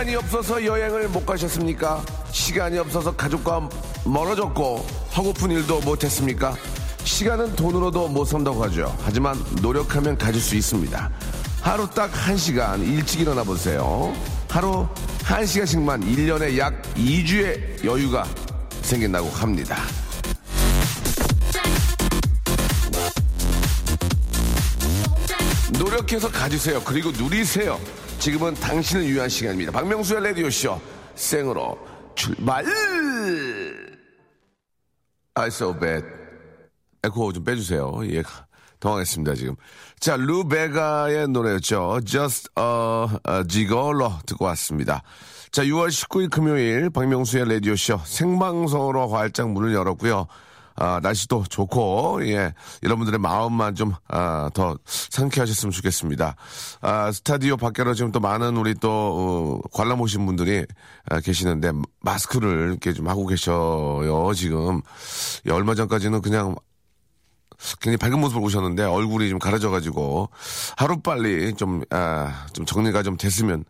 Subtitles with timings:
[0.00, 2.02] 시간이 없어서 여행을 못 가셨습니까?
[2.32, 3.68] 시간이 없어서 가족과
[4.06, 6.56] 멀어졌고 하고픈 일도 못했습니까?
[7.04, 8.96] 시간은 돈으로도 못 산다고 하죠.
[9.02, 11.10] 하지만 노력하면 가질 수 있습니다.
[11.60, 14.14] 하루 딱 한 시간 일찍 일어나 보세요.
[14.48, 14.88] 하루
[15.22, 18.26] 한 시간씩만 1년에 약 2주의 여유가
[18.80, 19.76] 생긴다고 합니다.
[25.78, 26.80] 노력해서 가지세요.
[26.84, 27.78] 그리고 누리세요.
[28.20, 29.72] 지금은 당신을 위한 시간입니다.
[29.72, 30.78] 박명수의 라디오쇼
[31.14, 31.78] 생으로
[32.14, 32.66] 출발!
[35.48, 36.06] So bad.
[37.02, 38.02] 에코 좀 빼주세요.
[38.10, 38.22] 예,
[38.78, 39.56] 당황했습니다, 지금.
[40.00, 42.00] 자, 루베가의 노래였죠.
[42.04, 45.02] Just a Gigolo 듣고 왔습니다.
[45.50, 50.26] 자, 6월 19일 금요일 박명수의 라디오쇼 생방송으로 활짝 문을 열었고요.
[50.80, 56.36] 아, 날씨도 좋고, 예, 여러분들의 마음만 좀, 아, 더 상쾌하셨으면 좋겠습니다.
[56.80, 60.64] 아, 스타디오 밖에로 지금 또 많은 우리 또, 어, 관람 오신 분들이
[61.10, 64.80] 아, 계시는데, 마스크를 이렇게 좀 하고 계셔요, 지금.
[65.46, 66.54] 예, 얼마 전까지는 그냥
[67.82, 70.30] 굉장히 밝은 모습을 보셨는데 얼굴이 좀 가려져가지고
[70.78, 73.66] 하루빨리 좀, 아, 좀 정리가 좀 됐으면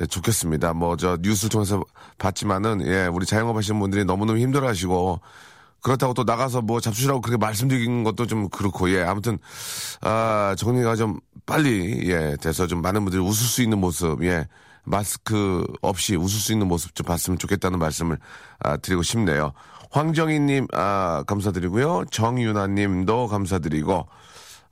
[0.00, 0.72] 예, 좋겠습니다.
[0.72, 1.84] 뭐, 저, 뉴스를 통해서
[2.18, 5.20] 봤지만은, 예, 우리 자영업 하시는 분들이 너무너무 힘들어 하시고,
[5.82, 9.38] 그렇다고 또 나가서 뭐 잡수시라고 그렇게 말씀드리는 것도 좀 그렇고, 예, 아무튼,
[10.00, 14.46] 아, 정리가 좀 빨리, 예, 돼서 좀 많은 분들이 웃을 수 있는 모습, 예,
[14.84, 18.18] 마스크 없이 웃을 수 있는 모습 좀 봤으면 좋겠다는 말씀을
[18.60, 19.52] 아, 드리고 싶네요.
[19.90, 22.06] 황정희님, 아, 감사드리고요.
[22.10, 24.08] 정유나님도 감사드리고,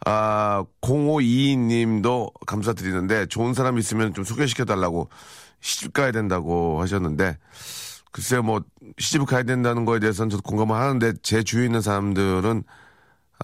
[0.04, 5.08] 아, 0522님도 감사드리는데 좋은 사람 있으면 좀 소개시켜달라고
[5.60, 7.38] 시집 가야 된다고 하셨는데
[8.12, 8.62] 글쎄요, 뭐
[8.98, 12.64] 시집 가야 된다는 거에 대해서는 저도 공감을 하는데 제 주위에 있는 사람들은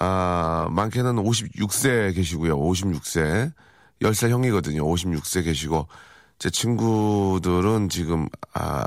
[0.01, 2.59] 아, 많게는 56세 계시고요.
[2.59, 3.53] 56세.
[4.01, 4.83] 10살 형이거든요.
[4.85, 5.87] 56세 계시고
[6.39, 8.85] 제 친구들은 지금 아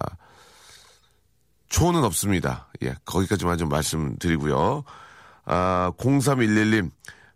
[1.70, 2.68] 초는 없습니다.
[2.84, 4.84] 예, 거기까지만 좀 말씀드리고요.
[5.46, 6.90] 아, 0311님,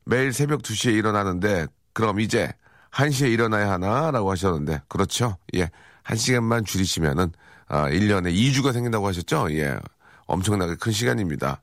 [0.05, 2.51] 매일 새벽 2시에 일어나는데, 그럼 이제
[2.91, 5.37] 1시에 일어나야 하나 라고 하셨는데, 그렇죠?
[5.55, 5.69] 예,
[6.03, 7.31] 1시간만 줄이시면은,
[7.69, 9.47] 아, 1년에 2주가 생긴다고 하셨죠?
[9.51, 9.77] 예,
[10.25, 11.61] 엄청나게 큰 시간입니다.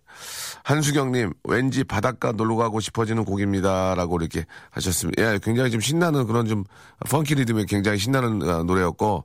[0.62, 5.22] 한수경님, 왠지 바닷가 놀러 가고 싶어지는 곡입니다 라고 이렇게 하셨습니다.
[5.22, 6.64] 예, 굉장히 좀 신나는 그런 좀
[7.10, 9.24] 펑키 리듬의 굉장히 신나는 아, 노래였고,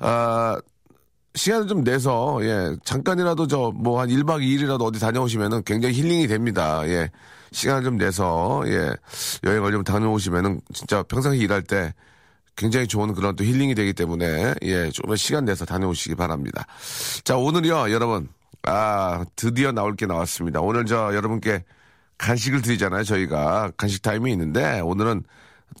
[0.00, 0.58] 아,
[1.34, 6.82] 시간을 좀 내서, 예, 잠깐이라도 저, 뭐, 한 1박 2일이라도 어디 다녀오시면은 굉장히 힐링이 됩니다.
[6.88, 7.10] 예.
[7.52, 8.90] 시간을 좀 내서, 예,
[9.44, 11.94] 여행을 좀 다녀오시면은 진짜 평상시 일할 때
[12.58, 16.66] 굉장히 좋은 그런 또 힐링이 되기 때문에, 예, 조금 시간 내서 다녀오시기 바랍니다.
[17.22, 18.28] 자, 오늘이요, 여러분.
[18.64, 20.60] 아, 드디어 나올 게 나왔습니다.
[20.60, 21.64] 오늘 저, 여러분께
[22.18, 23.70] 간식을 드리잖아요, 저희가.
[23.76, 25.22] 간식 타임이 있는데, 오늘은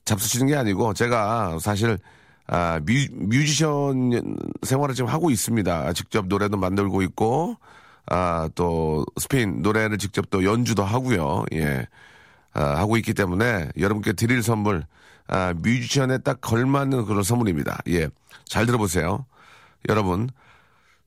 [0.04, 1.98] 잡수시는 게 아니고, 제가 사실,
[2.46, 5.92] 아, 뮤, 뮤지션 생활을 지금 하고 있습니다.
[5.94, 7.56] 직접 노래도 만들고 있고,
[8.06, 11.44] 아, 또, 스페인 노래를 직접 또 연주도 하고요.
[11.54, 11.88] 예.
[12.54, 14.84] 아, 하고 있기 때문에 여러분께 드릴 선물,
[15.28, 17.78] 아, 뮤지션에 딱 걸맞는 그런 선물입니다.
[17.88, 18.08] 예.
[18.44, 19.26] 잘 들어보세요.
[19.88, 20.30] 여러분,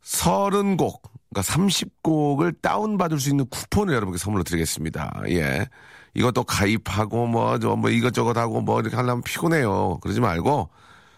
[0.01, 1.01] 서른 곡,
[1.33, 5.23] 그러니까 30곡을 다운받을 수 있는 쿠폰을 여러분께 선물로 드리겠습니다.
[5.29, 5.67] 예.
[6.13, 9.99] 이것도 가입하고 뭐, 저, 뭐 이것저것 하고 뭐 이렇게 하려면 피곤해요.
[10.01, 10.69] 그러지 말고,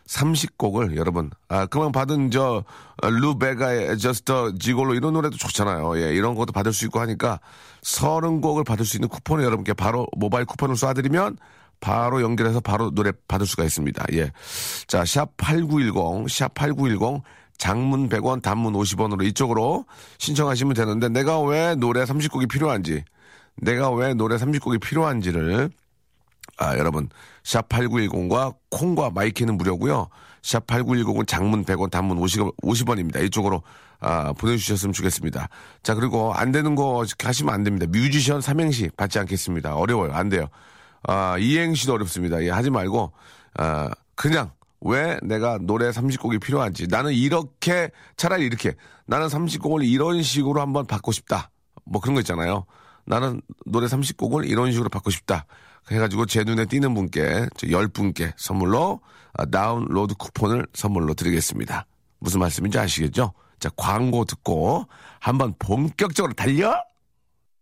[0.07, 2.63] 30곡을 여러분 아 그만 받은 저
[3.01, 5.97] 루 베가의 Just a Gigolo 이런 노래도 좋잖아요.
[5.97, 7.39] 예, 이런 것도 받을 수 있고 하니까
[7.83, 11.37] 30곡을 받을 수 있는 쿠폰을 여러분께 바로 모바일 쿠폰을 쏴드리면
[11.79, 14.05] 바로 연결해서 바로 노래 받을 수가 있습니다.
[14.13, 14.31] 예.
[14.87, 17.23] 자, 샵 8910, 샵 8910,
[17.57, 19.85] 장문 100원, 단문 50원으로 이쪽으로
[20.17, 23.03] 신청하시면 되는데 내가 왜 노래 30곡이 필요한지,
[23.57, 25.69] 내가 왜 노래 30곡이 필요한지를
[26.57, 27.09] 아, 여러분,
[27.43, 30.07] 샵 8910과 콩과 my K는 무료고요
[30.41, 33.23] 샵 8910은 장문 100원, 단문 50, 50원입니다.
[33.23, 33.63] 이쪽으로
[33.99, 35.47] 아, 보내주셨으면 좋겠습니다.
[35.81, 37.85] 자, 그리고 안 되는 거 하시면 안 됩니다.
[37.89, 39.75] 뮤지션 삼행시 받지 않겠습니다.
[39.75, 40.11] 어려워요.
[40.11, 40.47] 안 돼요.
[41.03, 42.43] 아, 이행시도 어렵습니다.
[42.43, 43.11] 예, 하지 말고,
[43.57, 44.51] 아, 그냥
[44.81, 46.87] 왜 내가 노래 30곡이 필요한지.
[46.87, 48.73] 나는 이렇게, 차라리 이렇게.
[49.05, 51.49] 나는 30곡을 이런 식으로 한번 받고 싶다.
[51.85, 52.65] 뭐 그런 거 있잖아요.
[53.05, 55.45] 나는 노래 30곡을 이런 식으로 받고 싶다.
[55.91, 59.01] 해가지고 제 눈에 띄는 분께, 10분께 선물로
[59.33, 61.85] 아, 다운로드 쿠폰을 선물로 드리겠습니다.
[62.19, 63.33] 무슨 말씀인지 아시겠죠?
[63.59, 64.85] 자, 광고 듣고
[65.19, 66.73] 한번 본격적으로 달려!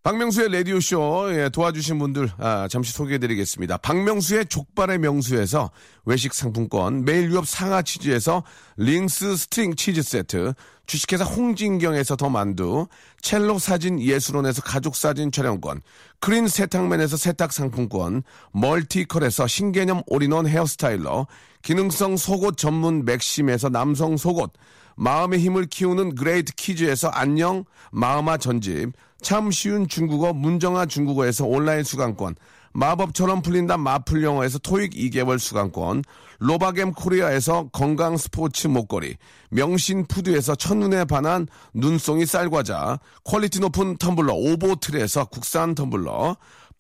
[0.04, 3.78] 박명수의 라디오쇼 예, 도와주신 분들 아, 잠시 소개해드리겠습니다.
[3.78, 5.70] 박명수의 족발의 명수에서
[6.06, 8.44] 외식 상품권, 매일 유업 상하 치즈에서
[8.78, 10.54] 링스 스트링 치즈 세트,
[10.88, 12.88] 주식회사 홍진경에서 더 만두,
[13.22, 15.82] 첼로 사진 예술원에서 가족 사진 촬영권,
[16.20, 21.28] 크린 세탁맨에서 세탁 상품권, 멀티컬에서 신개념 all-in-one hair styler,
[21.62, 24.52] 기능성 속옷 전문 맥심에서 남성 속옷,
[24.96, 32.36] 마음의 힘을 키우는 그레이트 키즈에서 안녕 마음아 전집, 참 쉬운 중국어 문정아 중국어에서 온라인 수강권,
[32.74, 36.04] 마법처럼 풀린다 마풀 영어에서 토익 2개월 수강권,
[36.40, 39.18] 로바겜 코리아에서 건강 스포츠 목걸이,
[39.50, 46.38] 명신 푸드에서 첫눈에 반한 눈송이 쌀과자, quality 높은 텀블러 오보틀에서 국산 텀블러,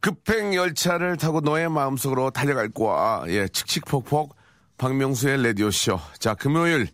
[0.00, 3.22] 급행 열차를 타고 너의 마음속으로 달려갈 거야.
[3.28, 4.36] 예, 칙칙폭폭
[4.76, 5.98] 박명수의 라디오 쇼.
[6.18, 6.88] 자, 금요일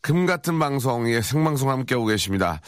[0.00, 2.60] 금 같은 방송에 생방송 함께하고 계십니다.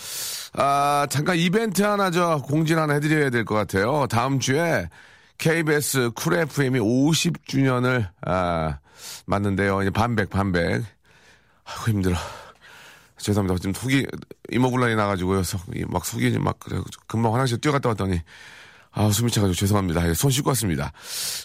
[0.55, 4.07] 아, 잠깐 이벤트 하나 저 공지를 하나 해드려야 될 것 같아요.
[4.09, 4.89] 다음 주에
[5.39, 8.79] KBS Cool FM이 50주년을, 아,
[9.27, 9.83] 맞는데요.
[9.83, 10.83] 이제 반백, 반백.
[11.65, 12.17] 아이고, 힘들어.
[13.19, 13.59] 죄송합니다.
[13.59, 14.07] 지금 속이,
[14.51, 15.43] 이모굴란이 나가지고요.
[15.89, 16.81] 막 속이 막, 그래.
[17.07, 18.21] 금방 화장실 뛰어갔다 왔더니,
[18.93, 20.09] 아, 숨이 차가지고 죄송합니다.
[20.09, 20.93] 예, 손 씻고 왔습니다.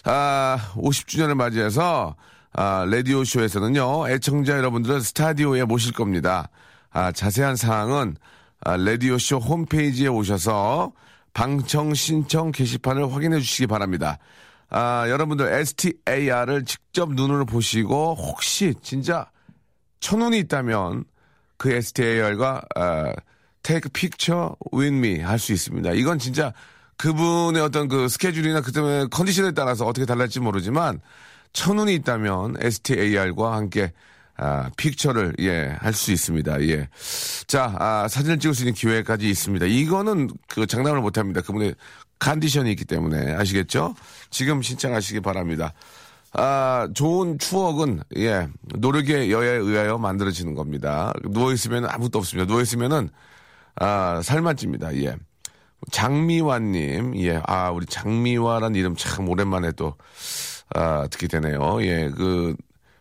[0.04, 2.16] 아, 50주년을 맞이해서,
[2.52, 6.48] 아, 라디오 쇼에서는요, 애청자 여러분들을 스튜디오에 모실 겁니다.
[6.90, 8.16] 아, 자세한 사항은,
[8.60, 10.92] 아, 라디오 쇼 홈페이지에 오셔서
[11.34, 14.18] 방청 신청 게시판을 확인해 주시기 바랍니다.
[14.68, 19.30] 아, 여러분들 STAR을 직접 눈으로 보시고 혹시 진짜
[20.00, 21.04] 천운이 있다면
[21.62, 23.12] 그 STAR과 아,
[23.62, 25.92] take picture with me 할 수 있습니다.
[25.92, 26.52] 이건 진짜
[26.96, 31.00] 그분의 어떤 그 스케줄이나 그 때문에 컨디션에 따라서 어떻게 달랄지 모르지만
[31.52, 33.92] 천운이 있다면 STAR과 함께
[34.36, 36.62] 아, 픽처를, 예, 할 수 있습니다.
[36.62, 36.88] 예.
[37.46, 39.66] 자, 아, 사진을 찍을 수 있는 기회까지 있습니다.
[39.66, 41.42] 이거는 그 장난을 못 합니다.
[41.42, 41.76] 그분의
[42.18, 43.34] 컨디션이 있기 때문에.
[43.34, 43.94] 아시겠죠?
[44.30, 45.74] 지금 신청하시기 바랍니다.
[46.34, 51.12] 아, 좋은 추억은, 예, 노력의 여야에 의하여 만들어지는 겁니다.
[51.24, 52.50] 누워있으면 아무것도 없습니다.
[52.50, 53.10] 누워있으면은,
[53.76, 54.94] 아, 살만 찝니다.
[54.96, 55.16] 예.
[55.90, 59.94] 장미화님, 예, 아, 우리 장미화란 이름 참 오랜만에 또,
[60.74, 61.82] 아, 듣게 되네요.
[61.82, 62.56] 예, 그,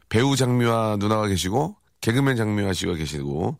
[0.09, 3.57] 배우 장미화 누나가 계시고, 개그맨 장미화 씨가 계시고,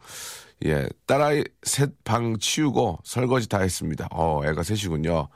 [0.66, 4.08] 예, 딸아이 셋 방 치우고 설거지 다 했습니다.
[4.12, 5.28] 어, 애가 셋이군요.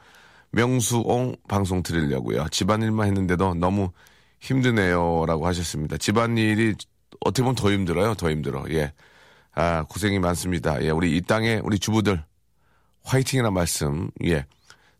[0.52, 2.48] 명수옹 방송 들으려고요.
[2.50, 3.92] 집안일만 했는데도 너무
[4.40, 5.26] 힘드네요.
[5.26, 5.98] 라고 하셨습니다.
[5.98, 6.76] 집안일이
[7.22, 8.16] 어떻게 보면 더 힘들어요.
[8.16, 8.64] 더 힘들어.
[8.70, 8.94] 예.
[9.54, 10.82] 아, 고생이 많습니다.
[10.84, 12.22] 예, 우리 이 땅에 우리 주부들
[13.04, 14.46] 화이팅이라 말씀, 예,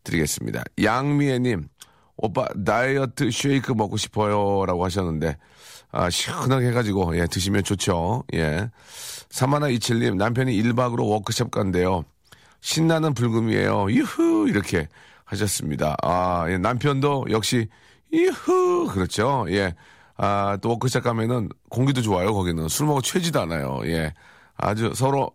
[0.04, 0.64] 드리겠습니다.
[0.82, 1.68] 양미애님,
[2.16, 4.66] 오빠 다이어트 쉐이크 먹고 싶어요.
[4.66, 5.38] 라고 하셨는데,
[5.92, 8.24] 아, 시원하게 해가지고, 예, 드시면 좋죠.
[8.34, 8.70] 예.
[9.30, 12.06] 사마나 이칠님, 남편이 1박으로 워크숍 간대요.
[12.62, 13.92] 신나는 불금이에요.
[13.92, 14.48] 유후!
[14.48, 14.88] 이렇게
[15.26, 15.98] 하셨습니다.
[16.02, 17.68] 아, 예, 남편도 역시,
[18.14, 18.88] 유후!
[18.88, 19.46] 그렇죠.
[19.50, 19.76] 예.
[20.18, 22.34] 아, 또 워크숍 가면은 공기도 좋아요.
[22.34, 23.82] 거기는 술 먹어 취지도 않아요.
[23.86, 24.14] 예.
[24.58, 25.32] 아주 서로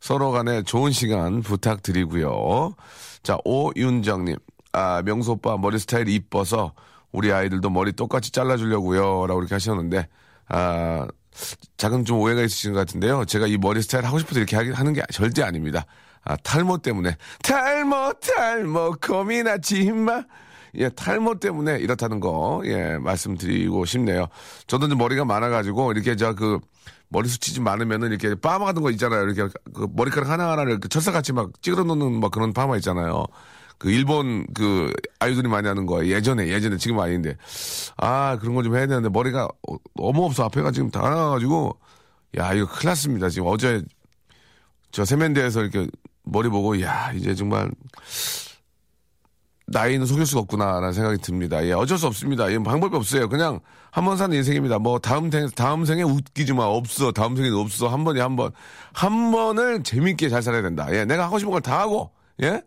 [0.00, 2.74] 서로 간에 좋은 시간 부탁드리고요.
[3.22, 4.36] 자, 오윤정님.
[4.72, 6.72] 아, 명수 오빠 머리 스타일이 이뻐서
[7.12, 9.26] 우리 아이들도 머리 똑같이 잘라주려고요.
[9.26, 10.08] 라고 이렇게 하셨는데,
[10.48, 11.06] 아,
[11.76, 13.24] 작은 좀 오해가 있으신 것 같은데요.
[13.24, 15.86] 제가 이 머리 스타일 하고 싶어서 이렇게 하는 게 절대 아닙니다.
[16.24, 17.16] 아, 탈모 때문에.
[17.42, 20.24] 탈모, 탈모, 고민하지 마.
[20.76, 24.26] 예, 탈모 때문에 이렇다는 거, 예, 말씀드리고 싶네요.
[24.66, 26.58] 저도 좀 머리가 많아가지고, 이렇게 저 그,
[27.08, 29.22] 머리숱이 좀 많으면은 이렇게 파마 같은 거 있잖아요.
[29.22, 33.26] 이렇게 그 머리카락 하나하나를 그 철사같이 막 찌그러 놓는 막 그런 파마 있잖아요.
[33.78, 37.36] 그 일본 그 아이돌이 많이 하는 거 예전에 예전에 지금 아닌데
[37.96, 39.48] 아 그런 거좀 해야 되는데 머리가
[39.94, 41.76] 너무 없어 앞에가 지금 다 나가가지고
[42.38, 43.82] 야 이거 큰일 났습니다 지금 어제
[44.90, 45.88] 저 세면대에서 이렇게
[46.22, 47.70] 머리 보고 야 이제 정말
[49.66, 51.64] 나이는 속일 수가 없구나라는 생각이 듭니다.
[51.64, 52.50] 예, 어쩔 수 없습니다.
[52.52, 53.28] 예, 방법이 없어요.
[53.28, 54.78] 그냥 한 번 사는 인생입니다.
[54.78, 57.12] 뭐 다음 생 다음 생에 웃기지 마 없어.
[57.12, 57.88] 다음 생에 없어.
[57.88, 58.50] 한 번에 한 번.
[58.92, 60.86] 한 번을 재밌게 잘 살아야 된다.
[60.92, 62.10] 예, 내가 하고 싶은 걸 다 하고
[62.42, 62.62] 예,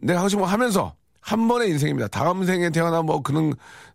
[0.00, 2.08] 내가 하고 싶은 거 하면서 한 번의 인생입니다.
[2.08, 3.54] 다음 생에 태어나 뭐 그런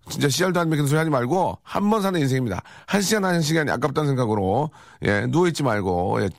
[0.10, 2.62] 진짜 씨알도 안 먹히는 소리 하지 말고 한 번 사는 인생입니다.
[2.88, 4.72] 한 시간 한 시간이 아깝다는 생각으로
[5.04, 6.30] 예, 누워 있지 말고 예,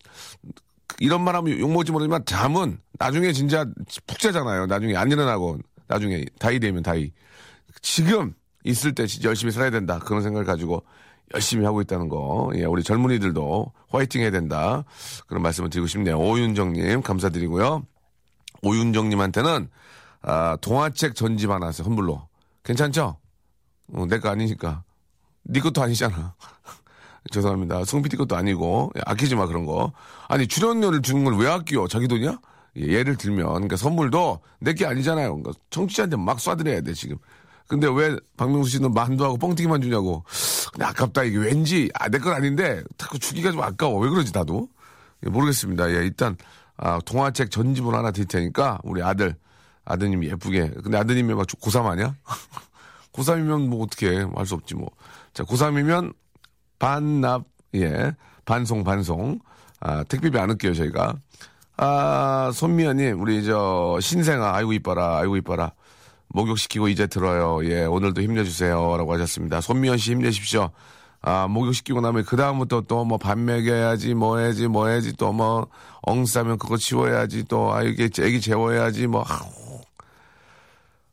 [0.98, 3.64] 이런 말 하면 욕먹을지 모르지만 잠은 나중에 진짜
[4.06, 4.66] 푹 자잖아요.
[4.66, 7.12] 나중에 안 일어나고 나중에 다이 되면 다이.
[7.82, 9.98] 지금 있을 때 열심히 살아야 된다.
[9.98, 10.84] 그런 생각을 가지고
[11.34, 12.50] 열심히 하고 있다는 거.
[12.54, 14.84] 예, 우리 젊은이들도 화이팅 해야 된다.
[15.26, 16.18] 그런 말씀을 드리고 싶네요.
[16.18, 17.82] 오윤정님, 감사드리고요.
[18.62, 19.68] 오윤정님한테는,
[20.22, 22.28] 아, 동화책 전집 하나 선물로.
[22.64, 23.18] 괜찮죠?
[23.92, 24.84] 어, 내 거 아니니까.
[25.42, 26.34] 네 것도 아니잖아.
[27.30, 27.84] 죄송합니다.
[27.84, 29.92] 성PD 것도 아니고 예, 아끼지 마 그런 거.
[30.28, 31.86] 아니 출연료를 주는 걸 왜 아끼요?
[31.88, 32.38] 자기 돈이야?
[32.76, 35.36] 예, 를 들면 그러니까 선물도 내 게 아니잖아요.
[35.36, 37.16] 그러니까 청취자한테 막 쏴드려야 돼 지금.
[37.66, 40.22] 근데 왜 박명수 씨는 만두하고 뻥튀기만 주냐고.
[40.72, 43.98] 근데 아깝다 이게 왠지 아, 내 건 아닌데 자꾸 주기가 좀 아까워.
[44.00, 44.68] 왜 그러지 나도?
[45.24, 45.90] 예, 모르겠습니다.
[45.90, 46.36] 예, 일단
[46.76, 49.36] 아, 동화책 전집을 하나 드릴 테니까 우리 아들
[49.84, 50.70] 아드님 예쁘게.
[50.82, 52.14] 근데 아드님이 막 고3 아니야?
[53.12, 54.90] 고3이면 뭐 어떻게 할 수 없지 뭐.
[55.32, 56.12] 자, 고3이면
[56.78, 57.44] 반납,
[57.76, 58.14] 예.
[58.44, 59.38] 반송, 반송.
[59.80, 61.14] 아, 택배비 안 할게요, 저희가.
[61.76, 65.72] 아, 손미연님, 우리 저, 신생아, 아이고 이뻐라, 아이고 이뻐라.
[66.28, 67.64] 목욕시키고 이제 들어요.
[67.68, 68.96] 예, 오늘도 힘내주세요.
[68.96, 69.60] 라고 하셨습니다.
[69.60, 70.70] 손미연 씨 힘내십시오.
[71.22, 75.66] 아, 목욕시키고 나면 그다음부터 또 뭐 밥 먹여야지, 뭐 해야지, 뭐 해야지, 또 뭐,
[76.02, 79.24] 엉싸면 그거 치워야지, 또, 아, 이게 애기 재워야지, 뭐,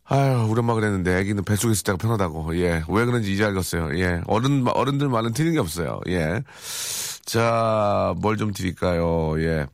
[0.05, 2.57] 아유, 우리 엄마 그랬는데 애기는 뱃속에 있을 때가 편하다고.
[2.57, 2.83] 예.
[2.89, 3.97] 왜 그런지 이제 알겠어요.
[3.99, 4.21] 예.
[4.27, 6.01] 어른, 어른들 말은 틀린 게 없어요.
[6.09, 6.41] 예.
[7.25, 9.39] 자, 뭘 좀 드릴까요?
[9.41, 9.67] 예.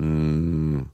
[0.00, 0.86] 음,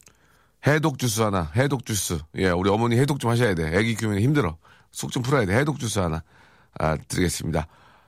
[0.67, 2.19] 해독 주스 하나, 해독 주스.
[2.37, 3.76] 예, 우리 어머니 해독 좀 하셔야 돼.
[3.78, 4.57] 애기 키우면 힘들어.
[4.90, 5.57] 속 좀 풀어야 돼.
[5.57, 6.23] 해독 주스 하나,
[6.78, 7.67] 아, 드리겠습니다.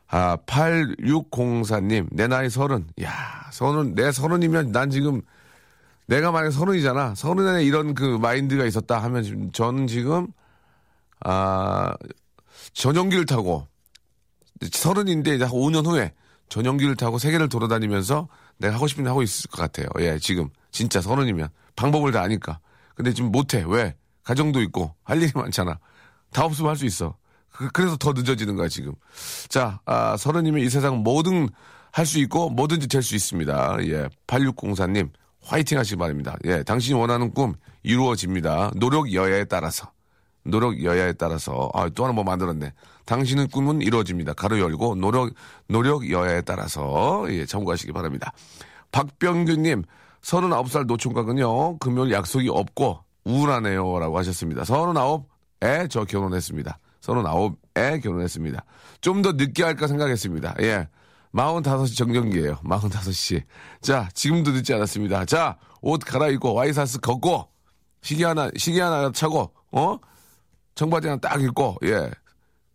[0.09, 2.87] 아, 8604님, 내 나이 서른.
[3.03, 5.23] 야, 서른, 내 서른이면 난 지금,
[6.07, 7.15] 내가 만약 서른이잖아.
[7.15, 10.27] 서른에 이런 그 마인드가 있었다 하면 지금, 저는 지금,
[11.25, 11.95] 아,
[12.73, 13.69] 전용기를 타고,
[14.73, 16.13] 서른인데 이제 한 5년 후에
[16.49, 18.29] 전용기를 타고 세계를 돌아다니면서
[18.59, 19.87] 내가 하고 싶은 일 하고 있을 것 같아요.
[20.01, 20.49] 예, 지금.
[20.71, 21.49] 진짜 서른이면.
[21.77, 22.61] 방법을 다 아니까.
[22.95, 23.65] 근데 지금 못해.
[23.67, 23.97] 왜?
[24.25, 25.79] 가정도 있고, 할 일이 많잖아.
[26.33, 27.17] 다 없으면 할 수 있어.
[27.50, 28.93] 그, 그래서 더 늦어지는 거야, 지금.
[29.49, 31.49] 자, 아, 서른이면 이 세상 뭐든
[31.93, 33.79] 할 수 있고, 뭐든지 될 수 있습니다.
[33.87, 34.09] 예.
[34.27, 35.11] 8604님,
[35.43, 36.37] 화이팅 하시기 바랍니다.
[36.45, 36.62] 예.
[36.62, 38.73] 당신이 원하는 꿈 이루어집니다.
[38.77, 39.91] 노력 여야에 따라서.
[40.43, 42.73] 노력 여야에 따라서 아, 또 하나 뭐 만들었네.
[43.05, 44.33] 당신의 꿈은 이루어집니다.
[44.33, 45.35] 가로 열고 노력
[45.69, 48.33] 노력 여야에 따라서 예, 참고하시기 바랍니다.
[48.91, 49.85] 박병규님
[50.23, 54.62] 39살 노총각은요 금요일 약속이 없고 우울하네요 라고 하셨습니다.
[54.62, 56.79] 39에 저 결혼했습니다.
[57.00, 58.65] 39에 결혼했습니다.
[59.00, 60.57] 좀 더 늦게 할까 생각했습니다.
[60.61, 60.89] 예.
[61.35, 62.57] 45시 정전기예요.
[62.57, 63.43] 45시.
[63.81, 65.25] 자, 지금도 늦지 않았습니다.
[65.27, 67.49] 자, 옷 갈아입고 와이사스 걷고
[68.03, 69.99] 시계 하나 시계 하나 차고 어?
[70.75, 72.11] 청바지 하나 딱 입고, 예.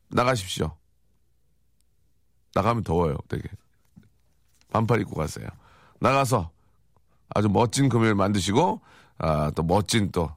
[0.10, 0.75] 나가십시오.
[2.54, 3.44] 나가면 더워요, 되게.
[4.72, 5.48] 반팔 입고 가세요.
[6.00, 6.52] 나가서
[7.36, 8.82] 아주 멋진 금요일 만드시고,
[9.20, 10.32] 아, 또 멋진 또,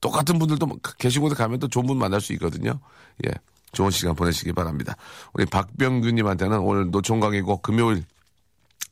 [0.00, 0.68] 똑같은 분들도
[0.98, 2.78] 계시고 가면 또 좋은 분 만날 수 있거든요.
[3.26, 3.30] 예.
[3.72, 4.94] 좋은 시간 보내시기 바랍니다.
[5.32, 8.04] 우리 박병규님한테는 오늘 노총각이고 금요일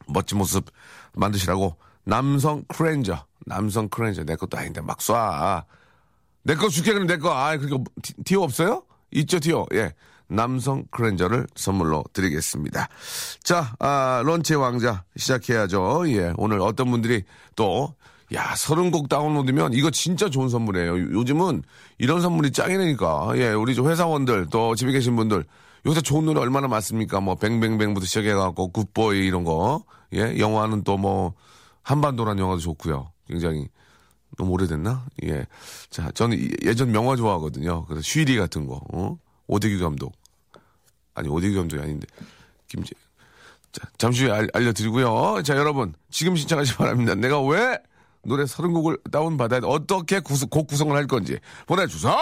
[0.06, 0.70] 멋진 모습
[1.14, 5.64] 만드시라고 남성 크렌저, 남성 크렌저, 내 것도 아닌데 막 쏴.
[6.44, 7.32] 내 거 줄게 그럼 내 거.
[7.32, 7.84] 아, 그리고
[8.24, 8.84] 티오 없어요?
[9.12, 9.66] 있죠, 티오.
[9.74, 9.92] 예.
[10.28, 12.88] 남성 크렌저를 선물로 드리겠습니다.
[13.42, 16.04] 자, 아, 런치의 왕자 시작해야죠.
[16.08, 16.32] 예.
[16.36, 17.22] 오늘 어떤 분들이
[17.56, 17.94] 또,
[18.34, 20.98] 야, 서른 곡 다운로드면 이거 진짜 좋은 선물이에요.
[21.14, 21.62] 요즘은
[21.98, 23.32] 이런 선물이 짱이니까.
[23.36, 25.44] 예, 우리 회사원들 또 집에 계신 분들
[25.86, 27.20] 요새 좋은 노래 얼마나 많습니까?
[27.20, 29.84] 뭐, 뱅뱅뱅부터 시작해갖고, 굿보이 이런 거.
[30.14, 31.34] 예, 영화는 또 뭐,
[31.82, 33.12] 한반도란 영화도 좋고요.
[33.28, 33.68] 굉장히
[34.38, 35.04] 너무 오래됐나?
[35.24, 35.46] 예.
[35.90, 37.84] 자, 저는 예전 명화 좋아하거든요.
[37.84, 39.18] 그래서 쉬리 같은 거, 어?
[39.46, 40.12] 오대규 감독.
[41.14, 42.06] 아니, 오대규 감독이 아닌데.
[42.68, 42.92] 김재.
[43.72, 45.42] 자, 잠시 후에 알, 알려드리고요.
[45.42, 45.94] 자, 여러분.
[46.10, 47.14] 지금 신청하시 기 바랍니다.
[47.14, 47.78] 내가 왜
[48.22, 49.66] 노래 서른 곡을 다운받아야 돼?
[49.66, 52.16] 어떻게 구수, 곡 구성을 할 건지 보내주세요!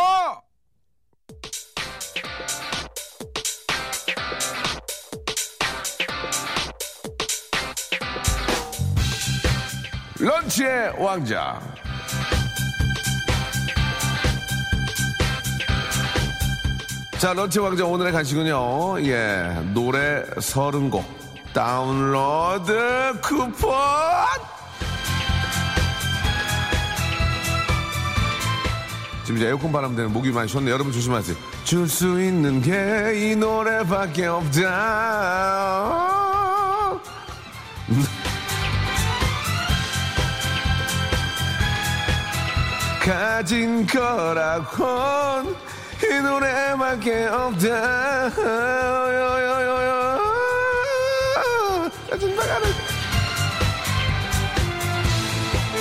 [10.18, 11.81] 런치의 왕자.
[17.22, 19.00] 자, 런치 왕자 오늘의 간식은요.
[19.06, 21.04] 예, 노래 서른 곡
[21.54, 23.72] 다운로드 쿠폰.
[29.22, 30.68] 지금 이제 에어컨 바람 때문에 목이 많이 쉬었네.
[30.72, 31.36] 여러분 조심하세요.
[31.62, 34.58] 줄 수 있는 게 이 노래밖에 없다.
[43.00, 45.54] 가진 거라곤
[46.04, 48.30] 이 노래밖에 없다.
[52.10, 52.68] 짜증나 가는.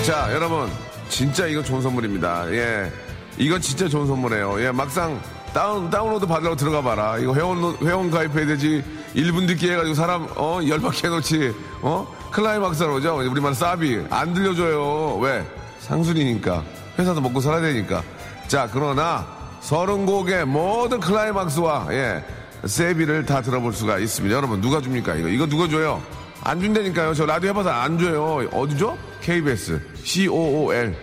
[0.05, 0.69] 자, 여러분.
[1.09, 2.51] 진짜 이거 좋은 선물입니다.
[2.53, 2.91] 예.
[3.37, 4.63] 이건 진짜 좋은 선물이에요.
[4.63, 5.19] 예, 막상
[5.53, 7.17] 다운, 다운로드 받으라고 들어가 봐라.
[7.17, 8.83] 이거 회원, 회원 가입해야 되지.
[9.15, 11.53] 1분 듣기 해가지고 사람, 어, 열받게 해놓지.
[11.81, 12.07] 어?
[12.31, 13.17] 클라이막스로 오죠?
[13.17, 14.05] 우리말 사비.
[14.09, 15.17] 안 들려줘요.
[15.17, 15.45] 왜?
[15.79, 16.63] 상술이니까.
[16.97, 18.01] 회사도 먹고 살아야 되니까.
[18.47, 19.27] 자, 그러나
[19.61, 22.23] 서른 곡의 모든 클라이막스와, 예,
[22.65, 24.35] 사비를 다 들어볼 수가 있습니다.
[24.35, 25.15] 여러분, 누가 줍니까?
[25.15, 26.01] 이거, 이거 누가 줘요?
[26.43, 27.13] 안 준다니까요.
[27.13, 28.47] 저 라디오 해봐서 안 줘요.
[28.51, 30.95] 어디죠 KBS, COOL,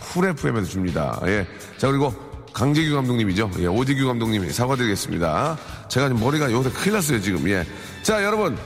[0.00, 1.20] Cool FM에서 줍니다.
[1.26, 1.46] 예.
[1.76, 2.14] 자, 그리고
[2.52, 3.50] 강재규 감독님이죠.
[3.58, 5.58] 예, 오디규 감독님이 사과드리겠습니다.
[5.88, 7.48] 제가 지금 머리가 요새 큰일 났어요, 지금.
[7.48, 7.66] 예.
[8.02, 8.56] 자, 여러분.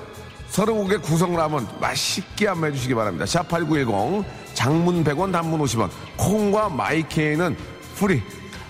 [0.51, 3.27] 서른 곡의 구성을 한번 맛있게 한번 해주시기 바랍니다.
[3.27, 4.25] 샵8910,
[4.55, 7.55] 장문 100원, 단문 50원, 콩과 my K는
[7.97, 8.23] free,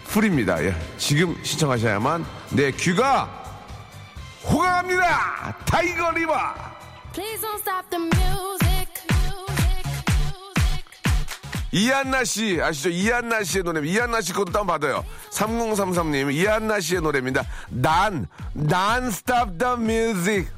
[0.09, 0.63] free입니다.
[0.65, 0.75] 예.
[0.97, 3.27] 지금 신청하셔야만 내 귀가
[4.45, 5.57] 호강합니다!
[5.67, 6.35] 타이거 리버!
[7.13, 8.69] Please don't stop the music.
[11.71, 12.89] 이한나 씨 아시죠?
[12.89, 15.05] 이한나 씨의 노래 이한나 씨 것도 다운 받아요.
[15.31, 17.45] 3033님 이한나 씨의 노래입니다.
[17.69, 20.58] 난난 stop the music.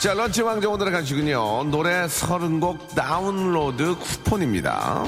[0.00, 1.64] 자, 런치 왕자 오늘의 간식은요.
[1.64, 5.04] 노래 30곡 다운로드 쿠폰입니다.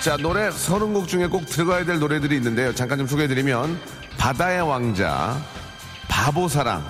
[0.00, 2.74] 자, 노래 서른 곡 중에 꼭 들어가야 될 노래들이 있는데요.
[2.74, 3.80] 잠깐 좀 소개해드리면,
[4.18, 5.40] 바다의 왕자,
[6.08, 6.84] 바보사랑,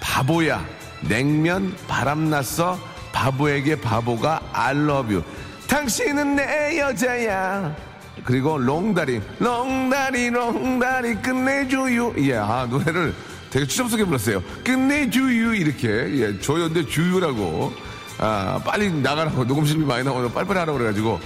[0.00, 0.64] 바보야,
[1.02, 2.78] 냉면, 바람났어,
[3.12, 5.22] 바보에게 바보가 I love you.
[5.68, 7.76] 당신은 내 여자야.
[8.24, 12.14] 그리고 롱다리, 롱다리, 롱다리, 끝내줘요.
[12.16, 13.14] 예, 아, 노래를
[13.52, 14.42] 되게 추접스럽게 불렀어요.
[14.64, 15.54] 끝내줘요.
[15.54, 15.88] 이렇게.
[15.88, 17.72] 예, 조연대 주유라고.
[18.18, 19.44] 아, 빨리 나가라고.
[19.44, 21.20] 녹음실비 많이 나오고 빨리빨리 하라고 그래가지고.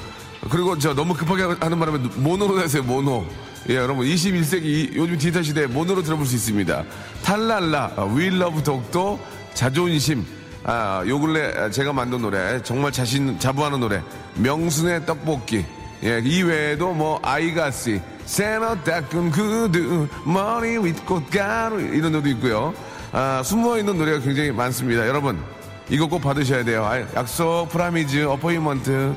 [0.51, 3.25] 그리고 저 너무 급하게 하는 바람에 모노로 하세요, 모노.
[3.71, 6.85] 예, 여러분, 21세기 요즘 디지털 시대에 모노로 들어볼 수 있습니다.
[7.23, 9.21] 탈랄라, 윌러브 독도,
[9.55, 10.25] 자존심.
[10.65, 14.03] 아, 요 근래 제가 만든 노래, 정말 자신, 자부하는 노래.
[14.35, 15.65] 명순의 떡볶이.
[16.03, 22.75] 예, 이 외에도 뭐, 아이가씨, 세너 닦은 구두, 머리 윗 꽃가루, 이런 노래도 있고요.
[23.13, 25.07] 아, 숨어 있는 노래가 굉장히 많습니다.
[25.07, 25.41] 여러분,
[25.89, 26.85] 이거 꼭 받으셔야 돼요.
[26.85, 29.15] 아, 약속, 프라미즈, 어포인먼트.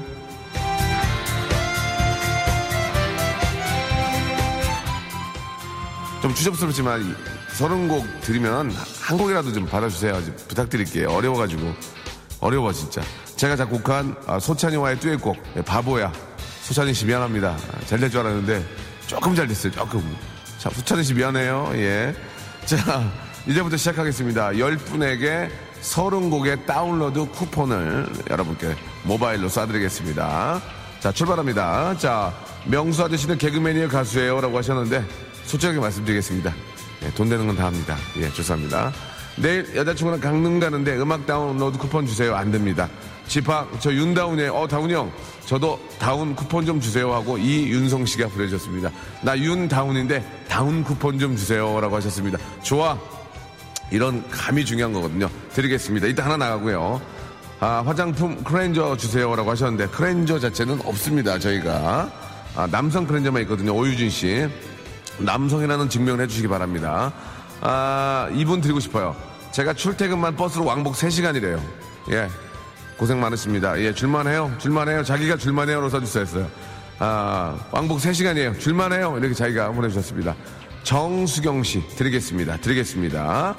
[6.21, 7.15] 좀 추접스럽지만
[7.53, 10.23] 서른 곡 드리면 한 곡이라도 좀 받아주세요.
[10.25, 11.09] 좀 부탁드릴게요.
[11.09, 11.73] 어려워가지고
[12.41, 13.01] 어려워 진짜.
[13.35, 16.11] 제가 작곡한 아, 소찬이와의 듀엣곡 네, 바보야.
[16.63, 17.55] 소찬이 씨 미안합니다.
[17.87, 18.63] 잘 될 줄 알았는데
[19.09, 19.71] 조금 잘 됐어요.
[19.71, 20.15] 조금.
[20.59, 21.71] 자, 소찬이 씨 미안해요.
[21.73, 22.13] 예.
[22.65, 23.11] 자,
[23.47, 24.59] 이제부터 시작하겠습니다.
[24.59, 25.49] 열 분에게
[25.81, 30.61] 서른 곡의 다운로드 쿠폰을 여러분께 모바일로 쏴드리겠습니다.
[30.99, 31.97] 자, 출발합니다.
[31.97, 32.31] 자,
[32.65, 34.41] 명수 아저씨는 개그맨이에요, 가수예요?
[34.41, 35.03] 라고 하셨는데
[35.45, 36.53] 솔직하게 말씀드리겠습니다.
[37.05, 37.97] 예, 돈 되는 건 다 합니다.
[38.17, 38.91] 예, 죄송합니다.
[39.37, 42.35] 내일 여자친구랑 강릉 가는데 음악 다운로드 쿠폰 주세요.
[42.35, 42.87] 안 됩니다.
[43.29, 45.11] 집합, 저 윤다운에, 어, 다운이 형,
[45.45, 48.89] 저도 다운 쿠폰 좀 주세요 하고 이윤성 씨가 보내주셨습니다.
[49.21, 52.39] 나 윤다운인데 다운 쿠폰 좀 주세요 라고 하셨습니다.
[52.63, 52.97] 좋아.
[53.91, 55.29] 이런 감이 중요한 거거든요.
[55.53, 56.07] 드리겠습니다.
[56.07, 57.01] 이따 하나 나가고요.
[57.59, 61.37] 아, 화장품 크렌저 주세요라고 하셨는데 크렌저 자체는 없습니다.
[61.37, 62.11] 저희가
[62.55, 63.75] 아, 남성 크렌저만 있거든요.
[63.75, 64.47] 오유진 씨.
[65.19, 67.13] 남성이라는 증명을 해주시기 바랍니다.
[67.61, 69.15] 아, 이분 드리고 싶어요.
[69.51, 71.59] 제가 출퇴근만 버스로 왕복 3시간이래요.
[72.11, 72.27] 예.
[72.99, 73.79] 고생 많으십니다.
[73.79, 74.51] 예, 줄만해요.
[74.57, 75.03] 줄만해요.
[75.05, 76.47] 자기가 줄만해요로 써주셨어요.
[76.99, 78.59] 아, 왕복 3시간이에요.
[78.59, 79.17] 줄만해요.
[79.17, 80.35] 이렇게 자기가 보내주셨습니다.
[80.83, 82.57] 정수경 씨 드리겠습니다.
[82.57, 83.55] 드리겠습니다.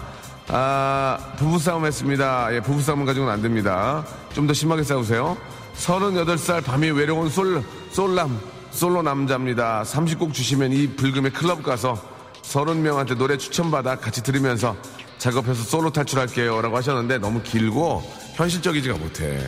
[0.49, 2.55] 아, 부부싸움 했습니다.
[2.55, 4.05] 예, 부부싸움은 가지고는 안 됩니다.
[4.35, 5.39] 좀 더 심하게 싸우세요.
[5.75, 8.39] 38살 밤이 외로운 솔, 솔남.
[8.73, 9.83] 솔로 남자입니다.
[9.85, 12.01] 30곡 주시면 이 불금에 클럽 가서
[12.43, 14.77] 30명한테 노래 추천받아 같이 들으면서
[15.21, 16.61] 작업해서 솔로 탈출할게요.
[16.63, 18.03] 라고 하셨는데 너무 길고
[18.35, 19.39] 현실적이지가 못해.